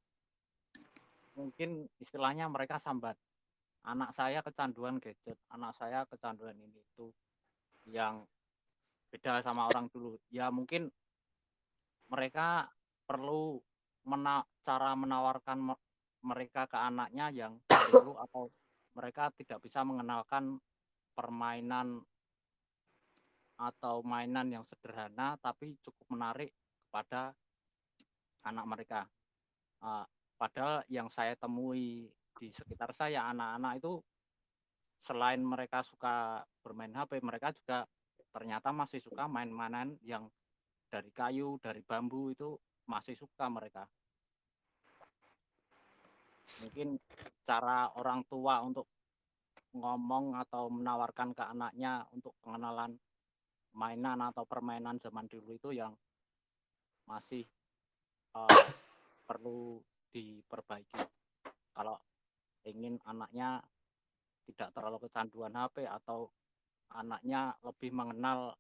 [1.36, 3.20] mungkin istilahnya mereka sambat
[3.84, 7.12] anak saya kecanduan gadget anak saya kecanduan ini itu
[7.92, 8.24] yang
[9.12, 10.88] beda sama orang dulu ya mungkin
[12.08, 12.72] mereka
[13.04, 13.60] perlu
[14.08, 15.76] mena cara menawarkan
[16.26, 17.54] mereka ke anaknya yang
[17.94, 18.50] dulu atau
[18.98, 20.58] mereka tidak bisa mengenalkan
[21.14, 22.02] permainan
[23.56, 26.52] atau mainan yang sederhana tapi cukup menarik
[26.88, 27.32] kepada
[28.44, 29.02] anak mereka.
[29.80, 30.04] Uh,
[30.36, 33.94] padahal yang saya temui di sekitar saya anak-anak itu
[35.00, 37.88] selain mereka suka bermain HP, mereka juga
[38.36, 40.28] ternyata masih suka main-mainan yang
[40.92, 43.88] dari kayu, dari bambu itu masih suka mereka.
[46.64, 46.98] Mungkin
[47.46, 48.88] cara orang tua untuk
[49.76, 52.96] ngomong atau menawarkan ke anaknya untuk pengenalan
[53.76, 55.92] mainan atau permainan zaman dulu itu yang
[57.06, 57.44] masih
[58.34, 58.66] uh,
[59.28, 59.84] perlu
[60.16, 61.04] diperbaiki.
[61.76, 62.00] Kalau
[62.64, 63.60] ingin anaknya
[64.48, 66.32] tidak terlalu kecanduan HP atau
[66.96, 68.56] anaknya lebih mengenal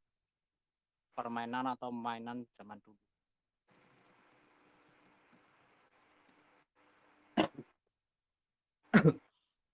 [1.15, 3.04] permainan atau mainan zaman dulu.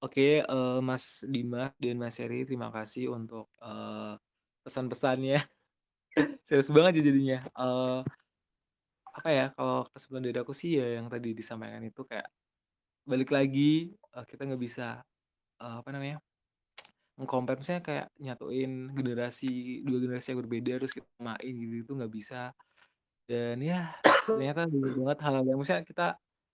[0.06, 4.18] Oke, uh, Mas Dimas dan Mas Heri, terima kasih untuk uh,
[4.66, 5.46] pesan-pesannya.
[6.48, 7.40] Serius banget ya jadinya.
[7.54, 8.02] Uh,
[9.12, 12.32] apa ya kalau kesimpulan dari aku sih ya yang tadi disampaikan itu kayak
[13.04, 15.04] balik lagi uh, kita nggak bisa
[15.60, 16.24] uh, apa namanya
[17.22, 22.56] misalnya kayak nyatuin generasi dua generasi yang berbeda terus kita main gitu itu nggak bisa.
[23.30, 23.94] Dan ya
[24.26, 26.08] ternyata banget hal-hal yang misalnya kita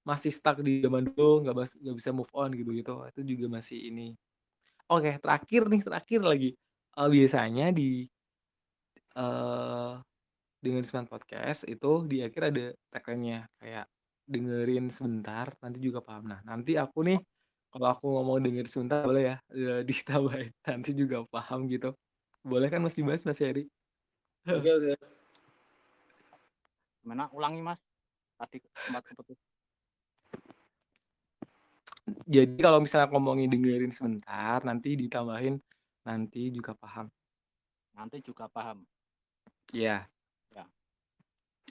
[0.07, 3.91] masih stuck di zaman dulu nggak nggak bisa move on gitu gitu itu juga masih
[3.91, 4.15] ini
[4.87, 6.49] oke terakhir nih terakhir lagi
[6.95, 8.07] uh, biasanya di
[9.19, 9.99] uh,
[10.57, 13.85] dengan sembilan podcast itu di akhir ada tagline-nya kayak
[14.27, 16.27] dengerin sebentar nanti juga paham.
[16.27, 17.19] Nah, nanti aku nih
[17.71, 21.93] kalau aku ngomong dengerin sebentar boleh ya uh, ditambahin nanti juga paham gitu.
[22.43, 23.67] Boleh kan Mas Dimas, Mas Heri?
[24.47, 24.91] Oke, oke.
[27.03, 27.79] Mana ulangi Mas?
[28.37, 29.39] Tadi sempat putus.
[32.27, 35.59] Jadi kalau misalnya ngomongin dengerin sebentar nanti ditambahin
[36.07, 37.11] Nanti juga paham.
[37.91, 38.87] Nanti juga paham.
[39.75, 40.07] Iya.
[40.55, 40.63] Ya.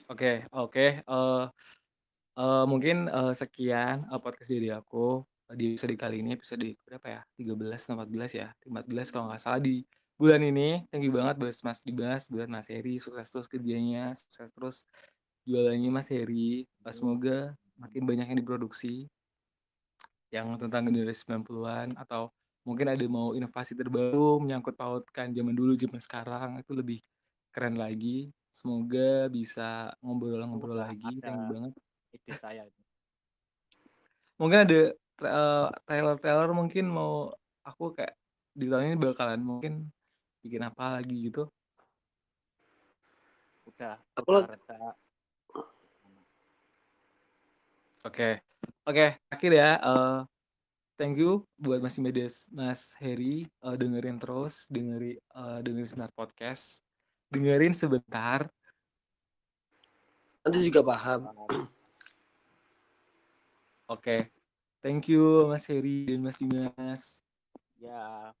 [0.05, 1.01] Oke, oke.
[1.09, 1.49] Uh,
[2.37, 5.25] uh, mungkin uh, sekian uh, podcast dari aku
[5.57, 7.21] di episode kali ini episode berapa ya?
[7.33, 8.47] 13 atau 14 ya?
[8.61, 9.81] 14 kalau nggak salah di
[10.17, 14.53] bulan ini thank you banget buat Mas Dibas, buat Mas Heri, sukses terus kerjanya, sukses
[14.53, 14.85] terus
[15.49, 16.69] jualannya Mas Heri.
[16.69, 19.09] Eh, semoga makin banyak yang diproduksi
[20.33, 22.31] yang tentang generasi 90-an atau
[22.67, 26.99] mungkin ada mau inovasi terbaru menyangkut pautkan zaman dulu zaman sekarang itu lebih
[27.55, 28.31] keren lagi.
[28.51, 31.21] Semoga bisa ngobrol-ngobrol lagi.
[31.23, 31.73] Thank you banget.
[32.11, 32.81] ide saya itu.
[34.37, 34.79] Mungkin ada
[35.23, 37.31] eh, trailer-trailer mungkin mau
[37.63, 38.13] aku kayak
[38.57, 39.89] di tahun ini bakalan mungkin
[40.41, 41.47] bikin apa lagi gitu.
[43.69, 44.97] Udah, Aku udah lag- reda.
[48.87, 49.19] Oke.
[49.27, 49.75] Akhir ya.
[49.83, 50.19] eh,
[50.95, 53.43] thank you buat Mas Medes, Mas Heri.
[53.43, 56.79] Eh, dengerin terus, dengerin eh, dengerin sebentar podcast.
[57.27, 58.47] Dengerin sebentar.
[60.39, 61.35] Nanti juga paham.
[63.91, 64.31] Oke.
[64.79, 67.03] Thank you Mas Heri dan Mas Dimas.
[67.83, 68.31] Ya,